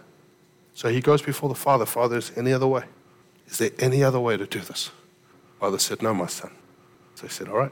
So 0.74 0.90
he 0.90 1.02
goes 1.02 1.22
before 1.22 1.50
the 1.50 1.56
Father. 1.56 1.86
Father, 1.86 2.18
is 2.18 2.32
any 2.36 2.54
other 2.54 2.68
way? 2.68 2.84
Is 3.48 3.58
there 3.58 3.72
any 3.80 4.04
other 4.04 4.20
way 4.20 4.38
to 4.38 4.46
do 4.46 4.60
this? 4.60 4.92
Father 5.60 5.80
said, 5.80 6.02
No, 6.02 6.14
my 6.14 6.28
son. 6.28 6.52
So 7.16 7.24
he 7.24 7.30
said, 7.30 7.48
All 7.48 7.58
right. 7.58 7.72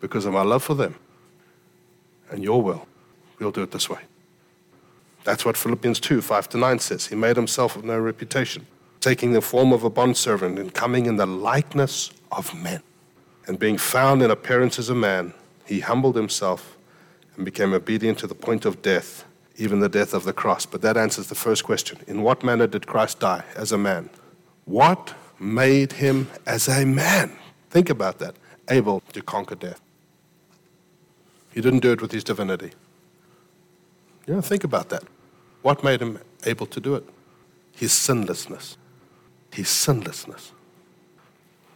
Because 0.00 0.26
of 0.26 0.32
my 0.32 0.42
love 0.42 0.62
for 0.62 0.74
them 0.74 0.94
and 2.30 2.42
your 2.42 2.62
will, 2.62 2.86
we'll 3.38 3.50
do 3.50 3.62
it 3.62 3.70
this 3.70 3.88
way. 3.88 4.00
That's 5.24 5.44
what 5.44 5.56
Philippians 5.56 6.00
2 6.00 6.20
5 6.20 6.48
to 6.50 6.58
9 6.58 6.78
says. 6.78 7.06
He 7.06 7.14
made 7.14 7.36
himself 7.36 7.76
of 7.76 7.84
no 7.84 7.98
reputation, 7.98 8.66
taking 9.00 9.32
the 9.32 9.40
form 9.40 9.72
of 9.72 9.84
a 9.84 9.90
bondservant 9.90 10.58
and 10.58 10.72
coming 10.72 11.06
in 11.06 11.16
the 11.16 11.26
likeness 11.26 12.12
of 12.30 12.54
men. 12.54 12.82
And 13.46 13.58
being 13.58 13.78
found 13.78 14.22
in 14.22 14.30
appearance 14.30 14.78
as 14.78 14.90
a 14.90 14.94
man, 14.94 15.32
he 15.66 15.80
humbled 15.80 16.16
himself 16.16 16.76
and 17.36 17.44
became 17.44 17.72
obedient 17.72 18.18
to 18.18 18.26
the 18.26 18.34
point 18.34 18.64
of 18.64 18.82
death 18.82 19.24
even 19.58 19.80
the 19.80 19.88
death 19.88 20.14
of 20.14 20.24
the 20.24 20.32
cross. 20.32 20.64
But 20.64 20.80
that 20.82 20.96
answers 20.96 21.26
the 21.26 21.34
first 21.34 21.64
question 21.64 21.98
In 22.06 22.22
what 22.22 22.42
manner 22.42 22.66
did 22.66 22.86
Christ 22.86 23.20
die 23.20 23.44
as 23.54 23.72
a 23.72 23.78
man? 23.78 24.08
What 24.64 25.14
made 25.38 25.92
him 25.92 26.28
as 26.46 26.68
a 26.68 26.86
man? 26.86 27.36
Think 27.68 27.90
about 27.90 28.18
that. 28.20 28.34
Able 28.70 29.00
to 29.12 29.20
conquer 29.20 29.54
death. 29.54 29.80
He 31.52 31.60
didn't 31.60 31.80
do 31.80 31.92
it 31.92 32.00
with 32.00 32.12
his 32.12 32.24
divinity. 32.24 32.70
You 34.26 34.34
know, 34.34 34.40
think 34.40 34.64
about 34.64 34.90
that. 34.90 35.02
What 35.62 35.82
made 35.82 36.00
him 36.00 36.18
able 36.44 36.66
to 36.66 36.80
do 36.80 36.94
it? 36.94 37.04
His 37.74 37.92
sinlessness. 37.92 38.76
His 39.52 39.68
sinlessness. 39.68 40.52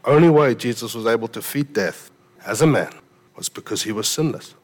Only 0.04 0.28
way 0.28 0.54
Jesus 0.54 0.94
was 0.94 1.06
able 1.06 1.28
to 1.28 1.40
defeat 1.40 1.72
death 1.72 2.10
as 2.44 2.60
a 2.60 2.66
man 2.66 2.92
was 3.36 3.48
because 3.48 3.82
he 3.82 3.92
was 3.92 4.08
sinless. 4.08 4.54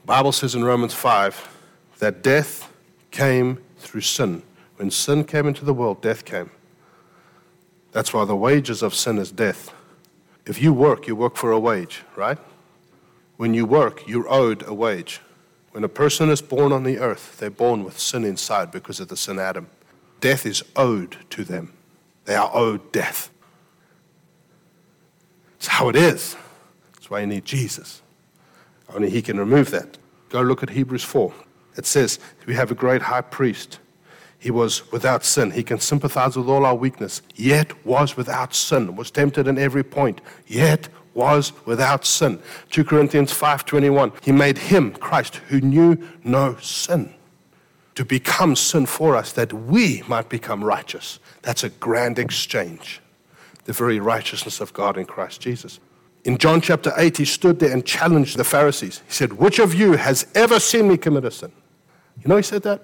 The 0.00 0.06
Bible 0.06 0.32
says 0.32 0.54
in 0.54 0.64
Romans 0.64 0.94
5 0.94 1.59
that 2.00 2.22
death 2.22 2.70
came 3.10 3.62
through 3.78 4.00
sin. 4.02 4.42
When 4.76 4.90
sin 4.90 5.24
came 5.24 5.46
into 5.46 5.64
the 5.64 5.74
world, 5.74 6.02
death 6.02 6.24
came. 6.24 6.50
That's 7.92 8.12
why 8.12 8.24
the 8.24 8.36
wages 8.36 8.82
of 8.82 8.94
sin 8.94 9.18
is 9.18 9.30
death. 9.30 9.72
If 10.46 10.60
you 10.62 10.72
work, 10.72 11.06
you 11.06 11.14
work 11.14 11.36
for 11.36 11.52
a 11.52 11.58
wage, 11.58 12.02
right? 12.16 12.38
When 13.36 13.54
you 13.54 13.66
work, 13.66 14.06
you're 14.06 14.30
owed 14.30 14.66
a 14.66 14.74
wage. 14.74 15.20
When 15.72 15.84
a 15.84 15.88
person 15.88 16.30
is 16.30 16.42
born 16.42 16.72
on 16.72 16.82
the 16.82 16.98
earth, 16.98 17.38
they're 17.38 17.50
born 17.50 17.84
with 17.84 17.98
sin 17.98 18.24
inside 18.24 18.70
because 18.70 19.00
of 19.00 19.08
the 19.08 19.16
sin 19.16 19.38
Adam. 19.38 19.68
Death 20.20 20.44
is 20.44 20.62
owed 20.76 21.16
to 21.30 21.44
them. 21.44 21.72
They 22.24 22.34
are 22.34 22.50
owed 22.52 22.92
death. 22.92 23.30
It's 25.56 25.68
how 25.68 25.88
it 25.88 25.96
is. 25.96 26.36
That's 26.94 27.10
why 27.10 27.20
you 27.20 27.26
need 27.26 27.44
Jesus. 27.44 28.02
Only 28.92 29.10
He 29.10 29.22
can 29.22 29.38
remove 29.38 29.70
that. 29.70 29.98
Go 30.30 30.40
look 30.42 30.62
at 30.62 30.70
Hebrews 30.70 31.04
4. 31.04 31.32
It 31.76 31.86
says, 31.86 32.18
We 32.46 32.54
have 32.54 32.70
a 32.70 32.74
great 32.74 33.02
high 33.02 33.20
priest. 33.20 33.78
He 34.38 34.50
was 34.50 34.90
without 34.90 35.22
sin. 35.22 35.50
He 35.50 35.62
can 35.62 35.80
sympathize 35.80 36.36
with 36.36 36.48
all 36.48 36.64
our 36.64 36.74
weakness, 36.74 37.20
yet 37.36 37.84
was 37.84 38.16
without 38.16 38.54
sin, 38.54 38.96
was 38.96 39.10
tempted 39.10 39.46
in 39.46 39.58
every 39.58 39.84
point, 39.84 40.22
yet 40.46 40.88
was 41.12 41.52
without 41.66 42.06
sin. 42.06 42.40
2 42.70 42.84
Corinthians 42.84 43.32
5:21. 43.32 44.12
He 44.22 44.32
made 44.32 44.56
him, 44.56 44.92
Christ, 44.92 45.36
who 45.48 45.60
knew 45.60 45.98
no 46.24 46.56
sin, 46.60 47.12
to 47.96 48.04
become 48.04 48.56
sin 48.56 48.86
for 48.86 49.14
us 49.14 49.32
that 49.32 49.52
we 49.52 50.02
might 50.08 50.30
become 50.30 50.64
righteous. 50.64 51.18
That's 51.42 51.64
a 51.64 51.68
grand 51.68 52.18
exchange. 52.18 53.02
The 53.64 53.74
very 53.74 54.00
righteousness 54.00 54.60
of 54.60 54.72
God 54.72 54.96
in 54.96 55.04
Christ 55.04 55.42
Jesus. 55.42 55.80
In 56.24 56.36
John 56.36 56.60
chapter 56.60 56.92
8, 56.96 57.16
he 57.16 57.24
stood 57.24 57.58
there 57.60 57.72
and 57.72 57.84
challenged 57.84 58.36
the 58.36 58.44
Pharisees. 58.44 59.02
He 59.06 59.12
said, 59.12 59.34
Which 59.34 59.58
of 59.58 59.74
you 59.74 59.92
has 59.92 60.26
ever 60.34 60.60
seen 60.60 60.88
me 60.88 60.96
commit 60.96 61.24
a 61.24 61.30
sin? 61.30 61.52
You 62.22 62.28
know, 62.28 62.36
he 62.36 62.42
said 62.42 62.62
that? 62.64 62.82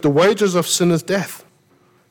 The 0.00 0.10
wages 0.10 0.54
of 0.54 0.66
sin 0.66 0.92
is 0.92 1.02
death. 1.02 1.44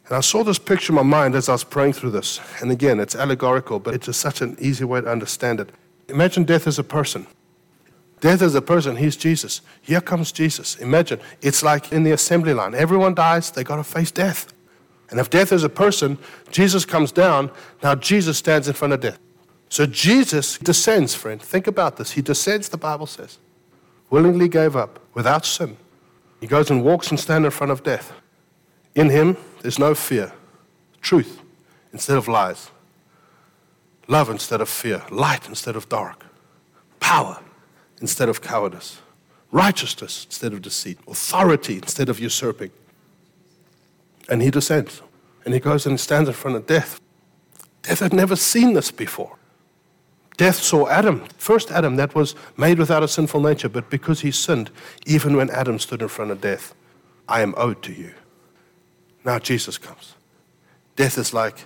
And 0.07 0.17
I 0.17 0.21
saw 0.21 0.43
this 0.43 0.59
picture 0.59 0.91
in 0.91 0.95
my 0.95 1.03
mind 1.03 1.35
as 1.35 1.47
I 1.49 1.53
was 1.53 1.63
praying 1.63 1.93
through 1.93 2.11
this. 2.11 2.39
And 2.61 2.71
again, 2.71 2.99
it's 2.99 3.15
allegorical, 3.15 3.79
but 3.79 3.93
it's 3.93 4.05
just 4.05 4.19
such 4.19 4.41
an 4.41 4.57
easy 4.59 4.83
way 4.83 5.01
to 5.01 5.09
understand 5.09 5.59
it. 5.59 5.69
Imagine 6.09 6.43
death 6.43 6.67
as 6.67 6.79
a 6.79 6.83
person. 6.83 7.27
Death 8.19 8.41
as 8.41 8.55
a 8.55 8.61
person, 8.61 8.95
he's 8.95 9.15
Jesus. 9.15 9.61
Here 9.81 10.01
comes 10.01 10.31
Jesus. 10.31 10.75
Imagine, 10.77 11.19
it's 11.41 11.61
like 11.61 11.91
in 11.91 12.03
the 12.03 12.11
assembly 12.11 12.53
line. 12.53 12.73
Everyone 12.73 13.13
dies, 13.13 13.51
they 13.51 13.63
got 13.63 13.75
to 13.75 13.83
face 13.83 14.11
death. 14.11 14.53
And 15.09 15.19
if 15.19 15.29
death 15.29 15.51
is 15.51 15.63
a 15.63 15.69
person, 15.69 16.17
Jesus 16.51 16.83
comes 16.83 17.11
down. 17.11 17.51
Now 17.83 17.95
Jesus 17.95 18.37
stands 18.37 18.67
in 18.67 18.73
front 18.73 18.93
of 18.93 19.01
death. 19.01 19.19
So 19.69 19.85
Jesus 19.85 20.57
descends, 20.57 21.13
friend. 21.13 21.41
Think 21.41 21.67
about 21.67 21.97
this. 21.97 22.11
He 22.11 22.21
descends, 22.21 22.69
the 22.69 22.77
Bible 22.77 23.05
says. 23.05 23.37
Willingly 24.09 24.47
gave 24.47 24.75
up 24.75 24.99
without 25.13 25.45
sin. 25.45 25.77
He 26.39 26.47
goes 26.47 26.69
and 26.69 26.83
walks 26.83 27.09
and 27.09 27.19
stands 27.19 27.45
in 27.45 27.51
front 27.51 27.71
of 27.71 27.83
death. 27.83 28.13
In 28.95 29.09
him, 29.09 29.37
there's 29.61 29.79
no 29.79 29.93
fear. 29.93 30.31
Truth 31.01 31.41
instead 31.91 32.17
of 32.17 32.27
lies. 32.27 32.69
Love 34.07 34.29
instead 34.29 34.61
of 34.61 34.69
fear. 34.69 35.03
Light 35.09 35.47
instead 35.49 35.75
of 35.75 35.89
dark. 35.89 36.25
Power 36.99 37.39
instead 37.99 38.29
of 38.29 38.41
cowardice. 38.41 38.99
Righteousness 39.51 40.25
instead 40.25 40.53
of 40.53 40.61
deceit. 40.61 40.99
Authority 41.07 41.75
instead 41.75 42.07
of 42.09 42.19
usurping. 42.19 42.71
And 44.29 44.41
he 44.41 44.49
descends. 44.49 45.01
And 45.43 45.53
he 45.53 45.59
goes 45.59 45.85
and 45.85 45.99
stands 45.99 46.29
in 46.29 46.35
front 46.35 46.57
of 46.57 46.67
death. 46.67 46.99
Death 47.81 47.99
had 47.99 48.13
never 48.13 48.35
seen 48.35 48.73
this 48.73 48.91
before. 48.91 49.37
Death 50.37 50.57
saw 50.57 50.87
Adam, 50.87 51.25
first 51.37 51.71
Adam 51.71 51.95
that 51.95 52.13
was 52.13 52.35
made 52.57 52.77
without 52.77 53.03
a 53.03 53.07
sinful 53.07 53.41
nature, 53.41 53.69
but 53.69 53.89
because 53.89 54.21
he 54.21 54.31
sinned, 54.31 54.69
even 55.05 55.35
when 55.35 55.49
Adam 55.49 55.79
stood 55.79 56.01
in 56.01 56.07
front 56.07 56.31
of 56.31 56.41
death, 56.41 56.75
I 57.27 57.41
am 57.41 57.53
owed 57.57 57.81
to 57.83 57.93
you. 57.93 58.13
Now 59.25 59.39
Jesus 59.39 59.77
comes. 59.77 60.13
Death 60.95 61.17
is 61.17 61.33
like, 61.33 61.65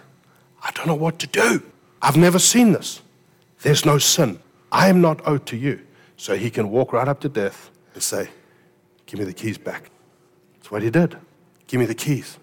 I 0.63 0.71
don't 0.71 0.87
know 0.87 0.95
what 0.95 1.19
to 1.19 1.27
do. 1.27 1.63
I've 2.01 2.17
never 2.17 2.39
seen 2.39 2.71
this. 2.71 3.01
There's 3.61 3.85
no 3.85 3.97
sin. 3.97 4.39
I 4.71 4.87
am 4.87 5.01
not 5.01 5.25
owed 5.27 5.45
to 5.47 5.57
you. 5.57 5.81
So 6.17 6.35
he 6.35 6.49
can 6.49 6.69
walk 6.69 6.93
right 6.93 7.07
up 7.07 7.19
to 7.21 7.29
death 7.29 7.69
and 7.93 8.01
say, 8.01 8.29
Give 9.05 9.19
me 9.19 9.25
the 9.25 9.33
keys 9.33 9.57
back. 9.57 9.89
That's 10.55 10.71
what 10.71 10.81
he 10.81 10.89
did. 10.89 11.17
Give 11.67 11.79
me 11.79 11.85
the 11.85 11.95
keys 11.95 12.37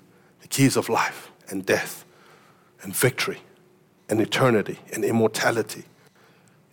the 0.49 0.49
keys 0.49 0.77
of 0.77 0.89
life 0.89 1.31
and 1.49 1.65
death 1.65 2.05
and 2.83 2.95
victory 2.95 3.39
and 4.09 4.21
eternity 4.21 4.79
and 4.93 5.05
immortality. 5.05 5.85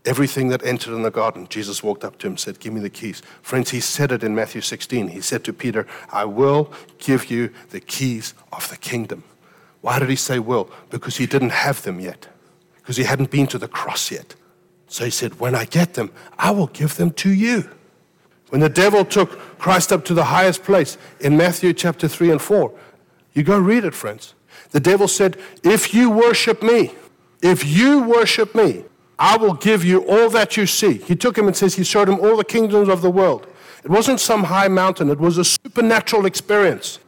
Everything 0.05 0.49
that 0.49 0.63
entered 0.63 0.93
in 0.93 1.01
the 1.01 1.09
garden, 1.09 1.47
Jesus 1.49 1.81
walked 1.81 2.03
up 2.03 2.19
to 2.19 2.27
him 2.27 2.33
and 2.33 2.39
said, 2.39 2.59
Give 2.59 2.71
me 2.71 2.79
the 2.79 2.89
keys. 2.89 3.23
Friends, 3.41 3.71
he 3.71 3.79
said 3.79 4.11
it 4.11 4.23
in 4.23 4.35
Matthew 4.35 4.61
16. 4.61 5.07
He 5.07 5.21
said 5.21 5.43
to 5.45 5.53
Peter, 5.53 5.87
I 6.11 6.25
will 6.25 6.71
give 6.99 7.31
you 7.31 7.51
the 7.71 7.79
keys 7.79 8.35
of 8.53 8.69
the 8.69 8.77
kingdom. 8.77 9.23
Why 9.81 9.97
did 9.97 10.09
he 10.09 10.15
say 10.15 10.37
will? 10.37 10.69
Because 10.89 11.17
he 11.17 11.25
didn't 11.25 11.51
have 11.51 11.81
them 11.81 11.99
yet, 11.99 12.27
because 12.77 12.97
he 12.97 13.03
hadn't 13.03 13.31
been 13.31 13.47
to 13.47 13.57
the 13.57 13.67
cross 13.67 14.11
yet. 14.11 14.35
So 14.87 15.05
he 15.05 15.11
said, 15.11 15.39
When 15.39 15.55
I 15.55 15.65
get 15.65 15.95
them, 15.95 16.11
I 16.37 16.51
will 16.51 16.67
give 16.67 16.97
them 16.97 17.11
to 17.11 17.29
you. 17.29 17.69
When 18.49 18.61
the 18.61 18.69
devil 18.69 19.03
took 19.05 19.57
Christ 19.57 19.91
up 19.91 20.05
to 20.05 20.13
the 20.13 20.25
highest 20.25 20.63
place 20.63 20.97
in 21.19 21.35
Matthew 21.35 21.73
chapter 21.73 22.07
3 22.07 22.31
and 22.31 22.41
4, 22.41 22.71
you 23.33 23.43
go 23.43 23.57
read 23.57 23.83
it, 23.83 23.95
friends. 23.95 24.35
The 24.69 24.79
devil 24.79 25.07
said, 25.07 25.37
If 25.63 25.93
you 25.93 26.11
worship 26.11 26.61
me, 26.61 26.93
if 27.41 27.65
you 27.65 28.03
worship 28.03 28.53
me, 28.53 28.85
I 29.17 29.38
will 29.38 29.54
give 29.54 29.86
you 29.86 30.06
all 30.06 30.30
that 30.32 30.58
you 30.58 30.65
see. 30.65 30.93
He 30.93 31.15
took 31.15 31.38
him 31.38 31.47
and 31.47 31.56
says 31.56 31.75
he 31.75 31.84
showed 31.84 32.10
him 32.10 32.19
all 32.19 32.36
the 32.36 32.43
kingdoms 32.43 32.89
of 32.89 33.01
the 33.01 33.10
world. 33.10 33.47
It 33.84 33.91
wasn't 33.91 34.19
some 34.19 34.45
high 34.45 34.67
mountain, 34.67 35.10
it 35.10 35.19
was 35.19 35.38
a 35.38 35.45
supernatural 35.45 36.25
experience. 36.25 36.99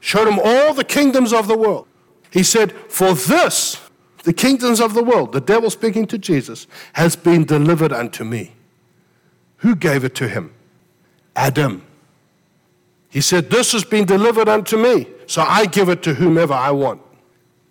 Showed 0.00 0.28
him 0.28 0.38
all 0.38 0.74
the 0.74 0.84
kingdoms 0.84 1.32
of 1.32 1.48
the 1.48 1.56
world. 1.56 1.88
He 2.30 2.42
said, 2.42 2.72
For 2.72 3.14
this, 3.14 3.80
the 4.24 4.32
kingdoms 4.32 4.80
of 4.80 4.94
the 4.94 5.02
world, 5.02 5.32
the 5.32 5.40
devil 5.40 5.70
speaking 5.70 6.06
to 6.08 6.18
Jesus, 6.18 6.66
has 6.92 7.16
been 7.16 7.44
delivered 7.44 7.92
unto 7.92 8.24
me. 8.24 8.52
Who 9.58 9.74
gave 9.74 10.04
it 10.04 10.14
to 10.16 10.28
him? 10.28 10.52
Adam. 11.34 11.84
He 13.08 13.20
said, 13.20 13.50
This 13.50 13.72
has 13.72 13.84
been 13.84 14.04
delivered 14.04 14.48
unto 14.48 14.76
me, 14.76 15.08
so 15.26 15.42
I 15.42 15.66
give 15.66 15.88
it 15.88 16.02
to 16.04 16.14
whomever 16.14 16.54
I 16.54 16.70
want. 16.70 17.00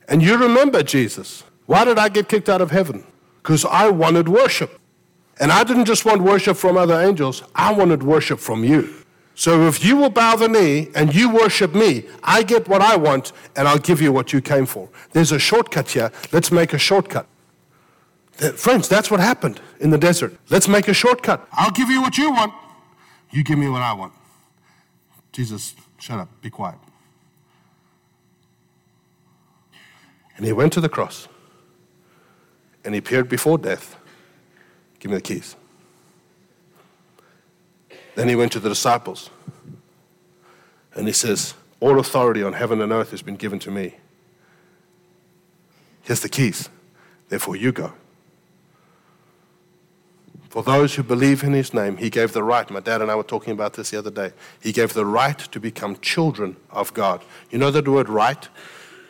And 0.07 0.21
you 0.21 0.37
remember 0.37 0.83
Jesus. 0.83 1.43
Why 1.65 1.85
did 1.85 1.99
I 1.99 2.09
get 2.09 2.27
kicked 2.27 2.49
out 2.49 2.61
of 2.61 2.71
heaven? 2.71 3.05
Because 3.47 3.63
I 3.63 3.89
wanted 3.89 4.27
worship. 4.27 4.77
And 5.39 5.53
I 5.53 5.63
didn't 5.63 5.85
just 5.85 6.03
want 6.03 6.21
worship 6.21 6.57
from 6.57 6.75
other 6.75 6.99
angels, 6.99 7.43
I 7.55 7.71
wanted 7.71 8.03
worship 8.03 8.39
from 8.39 8.65
you. 8.65 8.93
So 9.35 9.67
if 9.69 9.85
you 9.85 9.95
will 9.95 10.09
bow 10.09 10.35
the 10.35 10.49
knee 10.49 10.89
and 10.93 11.15
you 11.15 11.33
worship 11.33 11.73
me, 11.73 12.03
I 12.21 12.43
get 12.43 12.67
what 12.67 12.81
I 12.81 12.97
want 12.97 13.31
and 13.55 13.65
I'll 13.65 13.77
give 13.77 14.01
you 14.01 14.11
what 14.11 14.33
you 14.33 14.41
came 14.41 14.65
for. 14.65 14.89
There's 15.13 15.31
a 15.31 15.39
shortcut 15.39 15.91
here. 15.91 16.11
Let's 16.33 16.51
make 16.51 16.73
a 16.73 16.77
shortcut. 16.77 17.25
Friends, 18.57 18.89
that's 18.89 19.09
what 19.09 19.21
happened 19.21 19.61
in 19.79 19.91
the 19.91 19.97
desert. 19.97 20.35
Let's 20.49 20.67
make 20.67 20.89
a 20.89 20.93
shortcut. 20.93 21.47
I'll 21.53 21.71
give 21.71 21.89
you 21.89 22.01
what 22.01 22.17
you 22.17 22.31
want. 22.31 22.53
You 23.31 23.45
give 23.45 23.57
me 23.57 23.69
what 23.69 23.81
I 23.81 23.93
want. 23.93 24.11
Jesus, 25.31 25.73
shut 25.99 26.19
up, 26.19 26.29
be 26.41 26.49
quiet. 26.49 26.79
And 30.35 30.45
he 30.45 30.51
went 30.51 30.73
to 30.73 30.81
the 30.81 30.89
cross 30.89 31.29
and 32.87 32.95
he 32.95 32.99
appeared 32.99 33.27
before 33.27 33.57
death. 33.57 33.97
Give 34.99 35.11
me 35.11 35.17
the 35.17 35.21
keys. 35.21 35.57
Then 38.15 38.29
he 38.29 38.35
went 38.37 38.53
to 38.53 38.61
the 38.61 38.69
disciples 38.69 39.29
and 40.93 41.05
he 41.05 41.11
says, 41.11 41.53
All 41.81 41.99
authority 41.99 42.41
on 42.41 42.53
heaven 42.53 42.81
and 42.81 42.93
earth 42.93 43.11
has 43.11 43.21
been 43.21 43.35
given 43.35 43.59
to 43.59 43.71
me. 43.71 43.95
Here's 46.03 46.21
the 46.21 46.29
keys. 46.29 46.69
Therefore, 47.27 47.57
you 47.57 47.73
go. 47.73 47.91
For 50.47 50.63
those 50.63 50.95
who 50.95 51.03
believe 51.03 51.43
in 51.43 51.51
his 51.51 51.73
name, 51.73 51.97
he 51.97 52.09
gave 52.09 52.31
the 52.31 52.41
right. 52.41 52.69
My 52.71 52.79
dad 52.79 53.01
and 53.01 53.11
I 53.11 53.15
were 53.15 53.23
talking 53.23 53.51
about 53.51 53.73
this 53.73 53.91
the 53.91 53.99
other 53.99 54.11
day. 54.11 54.31
He 54.61 54.71
gave 54.71 54.93
the 54.93 55.05
right 55.05 55.37
to 55.37 55.59
become 55.59 55.97
children 55.97 56.55
of 56.71 56.93
God. 56.93 57.21
You 57.51 57.57
know 57.57 57.69
that 57.69 57.85
word 57.85 58.07
right 58.07 58.47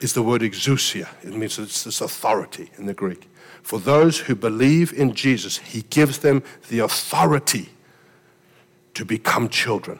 is 0.01 0.13
the 0.13 0.23
word 0.23 0.41
exousia. 0.41 1.07
It 1.23 1.33
means 1.33 1.57
it's 1.59 1.83
this 1.83 2.01
authority 2.01 2.71
in 2.77 2.85
the 2.85 2.93
Greek. 2.93 3.29
For 3.63 3.79
those 3.79 4.19
who 4.19 4.35
believe 4.35 4.93
in 4.93 5.13
Jesus, 5.13 5.57
he 5.57 5.81
gives 5.89 6.19
them 6.19 6.43
the 6.69 6.79
authority 6.79 7.69
to 8.93 9.05
become 9.05 9.49
children, 9.49 9.99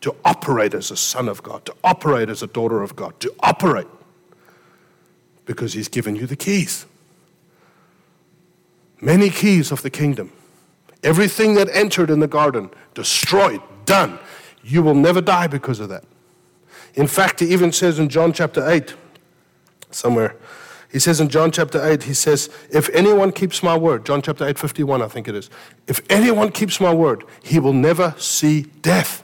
to 0.00 0.14
operate 0.24 0.74
as 0.74 0.90
a 0.90 0.96
son 0.96 1.28
of 1.28 1.42
God, 1.42 1.64
to 1.66 1.74
operate 1.82 2.28
as 2.28 2.42
a 2.42 2.46
daughter 2.46 2.82
of 2.82 2.94
God, 2.96 3.18
to 3.20 3.34
operate 3.40 3.86
because 5.44 5.72
he's 5.72 5.88
given 5.88 6.14
you 6.14 6.26
the 6.26 6.36
keys. 6.36 6.84
Many 9.00 9.30
keys 9.30 9.72
of 9.72 9.82
the 9.82 9.90
kingdom. 9.90 10.32
Everything 11.02 11.54
that 11.54 11.68
entered 11.70 12.10
in 12.10 12.20
the 12.20 12.26
garden, 12.26 12.70
destroyed, 12.94 13.62
done. 13.86 14.18
You 14.62 14.82
will 14.82 14.94
never 14.94 15.20
die 15.20 15.46
because 15.46 15.80
of 15.80 15.88
that. 15.88 16.04
In 16.94 17.06
fact, 17.06 17.40
he 17.40 17.46
even 17.46 17.72
says 17.72 17.98
in 17.98 18.08
John 18.08 18.32
chapter 18.32 18.68
8, 18.68 18.94
somewhere, 19.90 20.36
he 20.90 20.98
says 20.98 21.20
in 21.20 21.28
John 21.28 21.50
chapter 21.50 21.84
8, 21.84 22.04
he 22.04 22.14
says, 22.14 22.48
If 22.70 22.88
anyone 22.90 23.30
keeps 23.32 23.62
my 23.62 23.76
word, 23.76 24.06
John 24.06 24.22
chapter 24.22 24.46
8, 24.46 24.58
51, 24.58 25.02
I 25.02 25.08
think 25.08 25.28
it 25.28 25.34
is. 25.34 25.50
If 25.86 26.00
anyone 26.08 26.50
keeps 26.50 26.80
my 26.80 26.92
word, 26.94 27.24
he 27.42 27.58
will 27.58 27.74
never 27.74 28.14
see 28.16 28.62
death. 28.80 29.22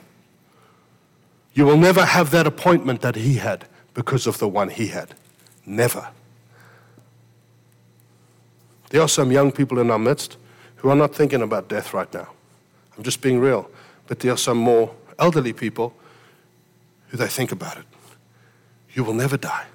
You 1.55 1.65
will 1.65 1.79
never 1.79 2.05
have 2.05 2.31
that 2.33 2.47
appointment 2.47 3.01
that 3.01 3.17
he 3.17 3.35
had 3.35 3.67
because 3.95 4.27
of 4.27 4.39
the 4.39 4.49
one 4.49 4.69
he 4.69 4.89
had. 4.89 5.15
Never. 5.65 6.09
There 8.91 9.01
are 9.01 9.09
some 9.09 9.33
young 9.33 9.51
people 9.51 9.79
in 9.79 9.91
our 9.91 9.99
midst 9.99 10.37
who 10.77 10.91
are 10.91 10.97
not 10.97 11.15
thinking 11.15 11.41
about 11.41 11.69
death 11.69 11.95
right 11.95 12.13
now. 12.13 12.29
I'm 12.97 13.03
just 13.03 13.23
being 13.23 13.41
real. 13.41 13.71
But 14.07 14.21
there 14.21 14.33
are 14.33 14.39
some 14.39 14.59
more 14.59 14.95
elderly 15.19 15.53
people 15.53 15.95
who 17.09 17.17
they 17.17 17.29
think 17.29 17.53
about 17.53 17.79
it. 17.79 17.87
You 18.93 19.03
will 19.03 19.15
never 19.15 19.37
die. 19.37 19.67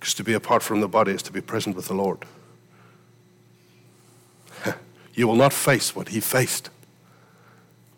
Because 0.00 0.14
to 0.14 0.24
be 0.24 0.32
apart 0.32 0.62
from 0.62 0.80
the 0.80 0.88
body 0.88 1.12
is 1.12 1.22
to 1.22 1.32
be 1.32 1.42
present 1.42 1.76
with 1.76 1.86
the 1.86 1.94
Lord. 1.94 2.24
you 5.14 5.28
will 5.28 5.36
not 5.36 5.52
face 5.52 5.94
what 5.94 6.08
he 6.08 6.20
faced 6.20 6.70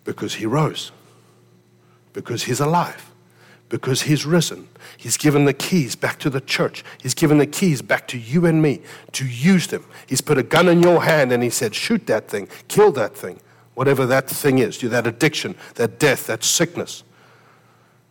because 0.05 0.35
he 0.35 0.47
rose, 0.47 0.91
because 2.12 2.43
he's 2.43 2.59
alive, 2.59 3.09
because 3.69 4.03
he's 4.03 4.27
risen. 4.27 4.67
He's 4.97 5.17
given 5.17 5.45
the 5.45 5.55
keys 5.55 5.95
back 5.95 6.19
to 6.19 6.29
the 6.29 6.41
church. 6.41 6.85
He's 7.01 7.15
given 7.15 7.38
the 7.38 7.47
keys 7.47 7.83
back 7.83 8.09
to 8.09 8.19
you 8.19 8.47
and 8.47 8.61
me 8.61 8.83
to 9.12 9.25
use 9.25 9.69
them. 9.69 9.85
He's 10.09 10.21
put 10.21 10.38
a 10.38 10.43
gun 10.43 10.69
in 10.69 10.83
your 10.83 11.05
hand 11.05 11.31
and 11.31 11.41
he 11.41 11.51
said, 11.51 11.73
shoot 11.73 12.07
that 12.09 12.29
thing, 12.29 12.49
kill 12.67 12.91
that 12.93 13.17
thing, 13.17 13.41
whatever 13.75 14.07
that 14.07 14.29
thing 14.29 14.59
is, 14.59 14.81
that 14.81 15.07
addiction, 15.07 15.55
that 15.77 16.01
death, 16.01 16.27
that 16.27 16.43
sickness. 16.43 17.05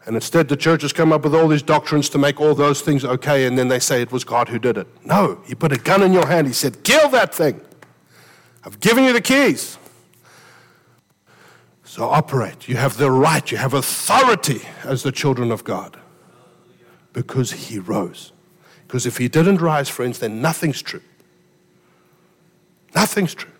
And 0.06 0.16
instead, 0.16 0.48
the 0.48 0.58
church 0.58 0.82
has 0.82 0.94
come 0.94 1.14
up 1.14 1.24
with 1.24 1.36
all 1.36 1.48
these 1.48 1.62
doctrines 1.62 2.10
to 2.10 2.18
make 2.18 2.42
all 2.42 2.56
those 2.56 2.82
things 2.82 3.06
okay, 3.06 3.46
and 3.46 3.58
then 3.58 3.68
they 3.68 3.80
say 3.80 4.02
it 4.02 4.12
was 4.12 4.24
God 4.24 4.50
who 4.50 4.58
did 4.58 4.78
it. 4.78 4.88
No, 5.06 5.42
He 5.46 5.54
put 5.54 5.72
a 5.72 5.78
gun 5.78 6.02
in 6.02 6.12
your 6.12 6.26
hand. 6.26 6.48
He 6.48 6.54
said, 6.54 6.84
Kill 6.84 7.10
that 7.10 7.36
thing. 7.36 7.62
I've 8.64 8.80
given 8.80 9.04
you 9.04 9.14
the 9.14 9.22
keys. 9.22 9.78
So 11.84 12.10
operate. 12.10 12.68
You 12.68 12.78
have 12.78 12.98
the 12.98 13.12
right, 13.12 13.52
you 13.52 13.58
have 13.58 13.74
authority 13.74 14.62
as 14.84 15.04
the 15.04 15.12
children 15.12 15.52
of 15.52 15.64
God 15.64 15.98
because 17.14 17.52
He 17.52 17.80
rose. 17.80 18.32
Because 18.88 19.06
if 19.06 19.18
He 19.18 19.28
didn't 19.28 19.62
rise, 19.62 19.90
friends, 19.90 20.20
then 20.20 20.42
nothing's 20.42 20.82
true. 20.82 21.02
Nothing's 22.96 23.34
true. 23.34 23.52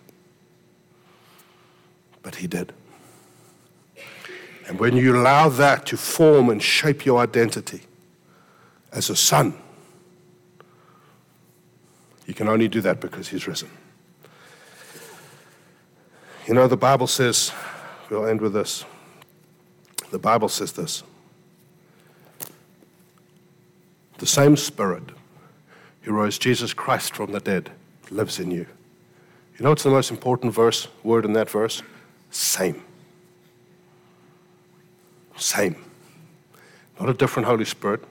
But 2.22 2.36
He 2.36 2.46
did. 2.46 2.72
And 4.72 4.80
when 4.80 4.96
you 4.96 5.14
allow 5.14 5.50
that 5.50 5.84
to 5.88 5.98
form 5.98 6.48
and 6.48 6.62
shape 6.62 7.04
your 7.04 7.20
identity 7.20 7.82
as 8.90 9.10
a 9.10 9.16
son, 9.16 9.52
you 12.26 12.32
can 12.32 12.48
only 12.48 12.68
do 12.68 12.80
that 12.80 12.98
because 12.98 13.28
he's 13.28 13.46
risen. 13.46 13.68
You 16.48 16.54
know, 16.54 16.66
the 16.68 16.76
Bible 16.78 17.06
says, 17.06 17.52
we'll 18.08 18.24
end 18.24 18.40
with 18.40 18.54
this. 18.54 18.86
The 20.10 20.18
Bible 20.18 20.48
says 20.48 20.72
this 20.72 21.02
the 24.16 24.26
same 24.26 24.56
Spirit 24.56 25.02
who 26.00 26.12
rose 26.12 26.38
Jesus 26.38 26.72
Christ 26.72 27.14
from 27.14 27.32
the 27.32 27.40
dead 27.40 27.72
lives 28.10 28.40
in 28.40 28.50
you. 28.50 28.66
You 29.58 29.64
know 29.64 29.68
what's 29.68 29.82
the 29.82 29.90
most 29.90 30.10
important 30.10 30.54
verse, 30.54 30.88
word 31.02 31.26
in 31.26 31.34
that 31.34 31.50
verse? 31.50 31.82
Same. 32.30 32.82
Same. 35.36 35.76
Not 36.98 37.08
a 37.08 37.14
different 37.14 37.46
Holy 37.46 37.64
Spirit, 37.64 38.04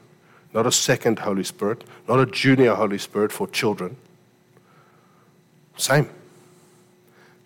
not 0.53 0.65
a 0.65 0.71
second 0.71 1.19
Holy 1.19 1.43
Spirit, 1.43 1.83
not 2.07 2.19
a 2.19 2.25
junior 2.25 2.75
Holy 2.75 2.97
Spirit 2.97 3.31
for 3.31 3.47
children. 3.47 3.95
Same. 5.77 6.09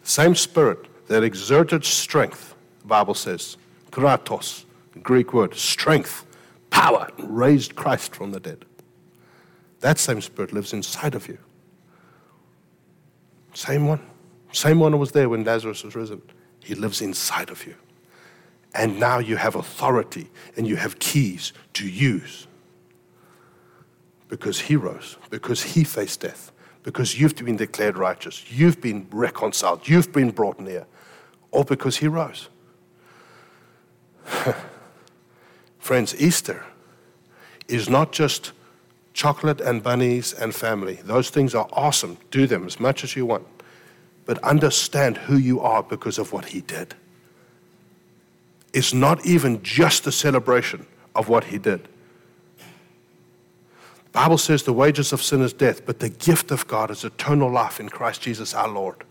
Same 0.03 0.35
Spirit 0.35 0.87
that 1.07 1.23
exerted 1.23 1.85
strength, 1.85 2.55
the 2.81 2.87
Bible 2.87 3.13
says, 3.13 3.57
kratos, 3.91 4.65
Greek 5.03 5.33
word, 5.33 5.55
strength, 5.55 6.25
power, 6.69 7.09
raised 7.17 7.75
Christ 7.75 8.15
from 8.15 8.31
the 8.31 8.39
dead. 8.39 8.65
That 9.81 9.99
same 9.99 10.21
Spirit 10.21 10.51
lives 10.51 10.73
inside 10.73 11.15
of 11.15 11.27
you. 11.27 11.37
Same 13.53 13.87
one. 13.87 14.01
Same 14.51 14.79
one 14.79 14.93
who 14.93 14.97
was 14.97 15.11
there 15.11 15.29
when 15.29 15.43
Lazarus 15.43 15.83
was 15.83 15.95
risen. 15.95 16.21
He 16.63 16.75
lives 16.75 17.01
inside 17.01 17.49
of 17.49 17.65
you. 17.67 17.75
And 18.75 18.99
now 18.99 19.19
you 19.19 19.37
have 19.37 19.55
authority 19.55 20.29
and 20.57 20.67
you 20.67 20.75
have 20.75 20.99
keys 20.99 21.53
to 21.73 21.87
use. 21.87 22.45
Because 24.27 24.59
he 24.59 24.75
rose, 24.75 25.15
because 25.29 25.63
he 25.63 25.85
faced 25.85 26.19
death, 26.19 26.51
because 26.83 27.17
you've 27.19 27.35
been 27.37 27.55
declared 27.55 27.97
righteous, 27.97 28.51
you've 28.51 28.81
been 28.81 29.07
reconciled, 29.11 29.87
you've 29.87 30.11
been 30.11 30.29
brought 30.31 30.59
near, 30.59 30.85
all 31.51 31.63
because 31.63 31.97
he 31.97 32.07
rose. 32.07 32.49
Friends, 35.79 36.19
Easter 36.19 36.65
is 37.69 37.89
not 37.89 38.11
just 38.11 38.51
chocolate 39.13 39.61
and 39.61 39.81
bunnies 39.81 40.33
and 40.33 40.53
family. 40.53 40.95
Those 40.95 41.29
things 41.29 41.55
are 41.55 41.69
awesome. 41.71 42.17
Do 42.29 42.45
them 42.45 42.65
as 42.65 42.79
much 42.79 43.05
as 43.05 43.15
you 43.15 43.25
want. 43.25 43.47
But 44.25 44.43
understand 44.43 45.15
who 45.17 45.37
you 45.37 45.61
are 45.61 45.81
because 45.81 46.17
of 46.17 46.33
what 46.33 46.45
he 46.45 46.59
did 46.61 46.95
is 48.75 48.93
not 48.93 49.25
even 49.25 49.63
just 49.63 50.05
a 50.05 50.11
celebration 50.11 50.85
of 51.15 51.29
what 51.29 51.45
he 51.45 51.57
did. 51.57 51.87
The 54.03 54.11
Bible 54.11 54.37
says 54.37 54.63
the 54.63 54.73
wages 54.73 55.13
of 55.13 55.21
sin 55.21 55.41
is 55.41 55.53
death, 55.53 55.85
but 55.85 55.99
the 55.99 56.09
gift 56.09 56.51
of 56.51 56.67
God 56.67 56.91
is 56.91 57.05
eternal 57.05 57.49
life 57.49 57.79
in 57.79 57.87
Christ 57.87 58.21
Jesus 58.21 58.53
our 58.53 58.67
Lord. 58.67 59.05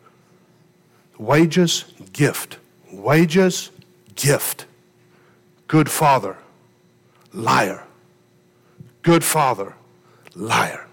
Wages, 1.16 1.87
gift. 2.12 2.59
Wages, 2.92 3.70
gift. 4.14 4.66
Good 5.66 5.90
father, 5.90 6.37
liar. 7.33 7.85
Good 9.00 9.24
father, 9.24 9.74
liar. 10.35 10.87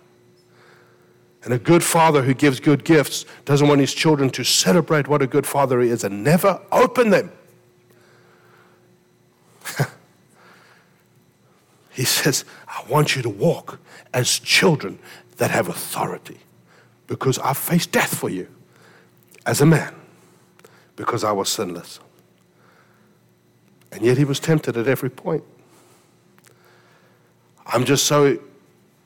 And 1.43 1.53
a 1.53 1.59
good 1.59 1.83
father 1.83 2.21
who 2.21 2.33
gives 2.33 2.61
good 2.61 2.85
gifts 2.85 3.25
doesn't 3.43 3.67
want 3.67 3.81
his 3.81 3.93
children 3.93 4.29
to 4.31 4.45
celebrate 4.45 5.09
what 5.09 5.21
a 5.21 5.27
good 5.27 5.45
father 5.45 5.81
he 5.81 5.89
is 5.89 6.05
and 6.05 6.23
never 6.23 6.61
open 6.71 7.09
them. 7.09 7.31
He 11.91 12.03
says, 12.03 12.45
I 12.67 12.83
want 12.89 13.15
you 13.15 13.21
to 13.21 13.29
walk 13.29 13.79
as 14.13 14.39
children 14.39 14.99
that 15.37 15.51
have 15.51 15.67
authority 15.67 16.37
because 17.07 17.37
I 17.39 17.53
faced 17.53 17.91
death 17.91 18.15
for 18.15 18.29
you 18.29 18.47
as 19.45 19.61
a 19.61 19.65
man 19.65 19.93
because 20.95 21.23
I 21.23 21.31
was 21.31 21.49
sinless. 21.49 21.99
And 23.91 24.03
yet 24.03 24.17
he 24.17 24.23
was 24.23 24.39
tempted 24.39 24.77
at 24.77 24.87
every 24.87 25.09
point. 25.09 25.43
I'm 27.65 27.83
just 27.83 28.05
so 28.05 28.39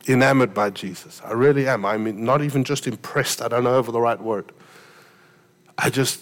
enamored 0.08 0.54
by 0.54 0.69
Jesus. 0.69 1.21
I 1.24 1.32
really 1.34 1.67
am. 1.67 1.86
I 1.86 1.98
mean, 1.98 2.24
not 2.24 2.41
even 2.43 2.63
just 2.63 2.86
impressed. 2.86 3.41
I 3.41 3.48
don't 3.48 3.63
know 3.63 3.76
over 3.76 3.91
the 3.91 4.02
right 4.02 4.21
word. 4.21 4.52
I 5.78 5.89
just, 5.89 6.21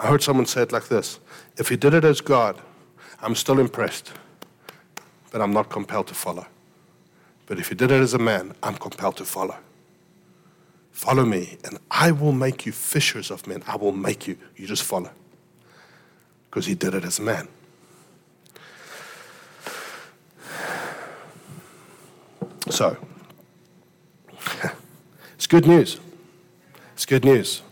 I 0.00 0.06
heard 0.06 0.22
someone 0.22 0.46
say 0.46 0.62
it 0.62 0.72
like 0.72 0.88
this 0.88 1.20
If 1.56 1.68
he 1.68 1.76
did 1.76 1.94
it 1.94 2.04
as 2.04 2.20
God, 2.20 2.60
I'm 3.20 3.34
still 3.34 3.58
impressed, 3.58 4.12
but 5.30 5.40
I'm 5.40 5.52
not 5.52 5.68
compelled 5.68 6.08
to 6.08 6.14
follow. 6.14 6.46
But 7.46 7.58
if 7.58 7.68
he 7.68 7.74
did 7.74 7.90
it 7.90 8.00
as 8.00 8.14
a 8.14 8.18
man, 8.18 8.54
I'm 8.62 8.76
compelled 8.76 9.16
to 9.16 9.24
follow. 9.24 9.56
Follow 10.92 11.24
me, 11.24 11.58
and 11.64 11.78
I 11.90 12.12
will 12.12 12.32
make 12.32 12.66
you 12.66 12.72
fishers 12.72 13.30
of 13.30 13.46
men. 13.46 13.62
I 13.66 13.76
will 13.76 13.92
make 13.92 14.26
you. 14.26 14.36
You 14.56 14.66
just 14.66 14.82
follow. 14.82 15.10
Because 16.48 16.66
he 16.66 16.74
did 16.74 16.94
it 16.94 17.04
as 17.04 17.18
a 17.18 17.22
man. 17.22 17.48
So, 22.68 22.96
it's 25.34 25.46
good 25.46 25.66
news. 25.66 25.98
It's 26.92 27.06
good 27.06 27.24
news. 27.24 27.62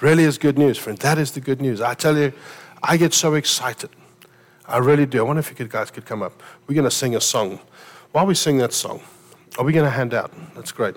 Really 0.00 0.24
is 0.24 0.38
good 0.38 0.58
news, 0.58 0.78
friend. 0.78 0.98
That 0.98 1.18
is 1.18 1.32
the 1.32 1.40
good 1.40 1.60
news. 1.60 1.80
I 1.80 1.94
tell 1.94 2.16
you, 2.16 2.32
I 2.82 2.96
get 2.96 3.12
so 3.12 3.34
excited 3.34 3.90
I 4.70 4.78
really 4.78 5.04
do. 5.04 5.18
I 5.18 5.22
wonder 5.22 5.40
if 5.40 5.50
you 5.50 5.56
could, 5.56 5.68
guys 5.68 5.90
could 5.90 6.06
come 6.06 6.22
up. 6.22 6.40
We're 6.66 6.76
going 6.76 6.84
to 6.84 6.90
sing 6.92 7.16
a 7.16 7.20
song. 7.20 7.58
While 8.12 8.24
we 8.24 8.34
sing 8.34 8.58
that 8.58 8.72
song, 8.72 9.02
are 9.58 9.64
we 9.64 9.72
going 9.72 9.84
to 9.84 9.90
hand 9.90 10.14
out? 10.14 10.32
That's 10.54 10.70
great. 10.70 10.94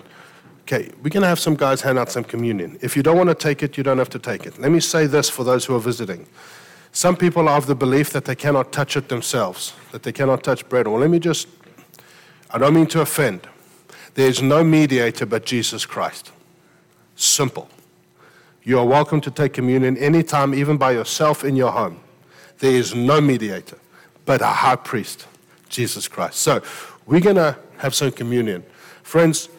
Okay, 0.62 0.90
we're 1.02 1.10
going 1.10 1.22
to 1.22 1.28
have 1.28 1.40
some 1.40 1.56
guys 1.56 1.80
hand 1.80 1.98
out 1.98 2.08
some 2.10 2.22
communion. 2.22 2.78
If 2.80 2.96
you 2.96 3.02
don't 3.02 3.16
want 3.16 3.30
to 3.30 3.34
take 3.34 3.64
it, 3.64 3.76
you 3.76 3.82
don't 3.82 3.98
have 3.98 4.08
to 4.10 4.18
take 4.18 4.46
it. 4.46 4.58
Let 4.60 4.70
me 4.70 4.78
say 4.78 5.06
this 5.06 5.28
for 5.28 5.42
those 5.44 5.64
who 5.64 5.74
are 5.74 5.80
visiting. 5.80 6.26
Some 6.92 7.16
people 7.16 7.48
are 7.48 7.58
of 7.58 7.66
the 7.66 7.74
belief 7.74 8.10
that 8.10 8.24
they 8.24 8.36
cannot 8.36 8.72
touch 8.72 8.96
it 8.96 9.08
themselves, 9.08 9.74
that 9.90 10.04
they 10.04 10.12
cannot 10.12 10.44
touch 10.44 10.66
bread. 10.68 10.86
Well, 10.86 11.00
let 11.00 11.10
me 11.10 11.18
just, 11.18 11.48
I 12.50 12.58
don't 12.58 12.74
mean 12.74 12.86
to 12.86 13.00
offend. 13.00 13.48
There 14.14 14.28
is 14.28 14.40
no 14.40 14.62
mediator 14.62 15.26
but 15.26 15.44
Jesus 15.44 15.84
Christ. 15.84 16.30
Simple. 17.16 17.68
You 18.62 18.78
are 18.78 18.86
welcome 18.86 19.20
to 19.22 19.30
take 19.32 19.52
communion 19.52 19.96
anytime, 19.96 20.54
even 20.54 20.76
by 20.76 20.92
yourself 20.92 21.44
in 21.44 21.56
your 21.56 21.72
home. 21.72 22.00
There 22.64 22.72
is 22.72 22.94
no 22.94 23.20
mediator 23.20 23.76
but 24.24 24.40
a 24.40 24.46
high 24.46 24.76
priest, 24.76 25.26
Jesus 25.68 26.08
Christ. 26.08 26.36
So 26.36 26.62
we're 27.04 27.20
going 27.20 27.36
to 27.36 27.58
have 27.76 27.94
some 27.94 28.10
communion. 28.10 28.64
Friends, 29.02 29.50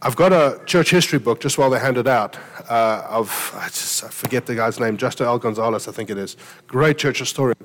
I've 0.00 0.14
got 0.14 0.32
a 0.32 0.64
church 0.64 0.92
history 0.92 1.18
book 1.18 1.40
just 1.40 1.58
while 1.58 1.68
they 1.68 1.80
hand 1.80 1.98
it 1.98 2.06
out 2.06 2.38
uh, 2.70 3.04
of, 3.08 3.52
I, 3.56 3.66
just, 3.66 4.04
I 4.04 4.08
forget 4.08 4.46
the 4.46 4.54
guy's 4.54 4.78
name, 4.78 4.96
Justo 4.96 5.24
L. 5.24 5.36
Gonzalez, 5.36 5.88
I 5.88 5.90
think 5.90 6.10
it 6.10 6.16
is. 6.16 6.36
Great 6.68 6.96
church 6.96 7.18
historian. 7.18 7.58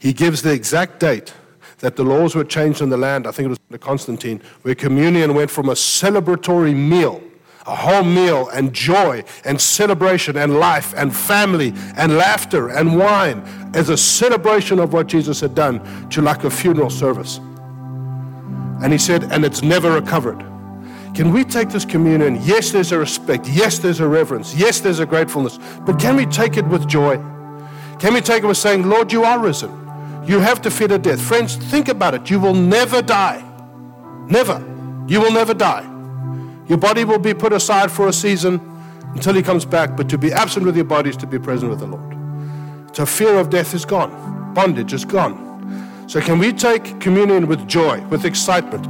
He 0.00 0.12
gives 0.12 0.42
the 0.42 0.52
exact 0.52 0.98
date 0.98 1.32
that 1.78 1.94
the 1.94 2.02
laws 2.02 2.34
were 2.34 2.42
changed 2.42 2.82
in 2.82 2.88
the 2.88 2.96
land, 2.96 3.28
I 3.28 3.30
think 3.30 3.46
it 3.46 3.50
was 3.50 3.60
under 3.70 3.78
Constantine, 3.78 4.42
where 4.62 4.74
communion 4.74 5.34
went 5.34 5.52
from 5.52 5.68
a 5.68 5.74
celebratory 5.74 6.74
meal 6.74 7.22
a 7.66 7.74
whole 7.74 8.02
meal 8.02 8.48
and 8.48 8.72
joy 8.72 9.22
and 9.44 9.60
celebration 9.60 10.36
and 10.36 10.58
life 10.58 10.94
and 10.96 11.14
family 11.14 11.74
and 11.96 12.16
laughter 12.16 12.68
and 12.68 12.98
wine 12.98 13.42
as 13.74 13.88
a 13.88 13.96
celebration 13.96 14.78
of 14.78 14.92
what 14.92 15.06
Jesus 15.06 15.40
had 15.40 15.54
done 15.54 16.08
to 16.10 16.22
like 16.22 16.44
a 16.44 16.50
funeral 16.50 16.90
service. 16.90 17.38
And 18.82 18.92
he 18.92 18.98
said, 18.98 19.24
and 19.24 19.44
it's 19.44 19.62
never 19.62 19.92
recovered. 19.92 20.38
Can 21.14 21.32
we 21.32 21.44
take 21.44 21.68
this 21.68 21.84
communion? 21.84 22.38
Yes, 22.42 22.70
there's 22.70 22.92
a 22.92 22.98
respect. 22.98 23.46
Yes, 23.48 23.78
there's 23.78 24.00
a 24.00 24.08
reverence. 24.08 24.54
Yes, 24.54 24.80
there's 24.80 25.00
a 25.00 25.06
gratefulness. 25.06 25.58
But 25.84 25.98
can 25.98 26.16
we 26.16 26.24
take 26.24 26.56
it 26.56 26.66
with 26.66 26.88
joy? 26.88 27.16
Can 27.98 28.14
we 28.14 28.20
take 28.20 28.42
it 28.42 28.46
with 28.46 28.56
saying, 28.56 28.88
Lord, 28.88 29.12
you 29.12 29.24
are 29.24 29.38
risen? 29.38 29.70
You 30.24 30.38
have 30.38 30.64
of 30.64 31.02
death. 31.02 31.20
Friends, 31.20 31.56
think 31.56 31.88
about 31.88 32.14
it. 32.14 32.30
You 32.30 32.38
will 32.38 32.54
never 32.54 33.02
die. 33.02 33.44
Never. 34.28 34.64
You 35.08 35.20
will 35.20 35.32
never 35.32 35.52
die. 35.52 35.84
Your 36.70 36.78
body 36.78 37.02
will 37.02 37.18
be 37.18 37.34
put 37.34 37.52
aside 37.52 37.90
for 37.90 38.06
a 38.06 38.12
season 38.12 38.60
until 39.14 39.34
he 39.34 39.42
comes 39.42 39.64
back, 39.64 39.96
but 39.96 40.08
to 40.08 40.16
be 40.16 40.32
absent 40.32 40.64
with 40.64 40.76
your 40.76 40.84
body 40.84 41.10
is 41.10 41.16
to 41.16 41.26
be 41.26 41.36
present 41.36 41.68
with 41.68 41.80
the 41.80 41.86
Lord. 41.86 42.96
So 42.96 43.04
fear 43.04 43.38
of 43.38 43.50
death 43.50 43.74
is 43.74 43.84
gone. 43.84 44.54
Bondage 44.54 44.92
is 44.92 45.04
gone. 45.04 46.06
So 46.08 46.20
can 46.20 46.38
we 46.38 46.52
take 46.52 47.00
communion 47.00 47.48
with 47.48 47.66
joy, 47.66 48.00
with 48.02 48.24
excitement? 48.24 48.86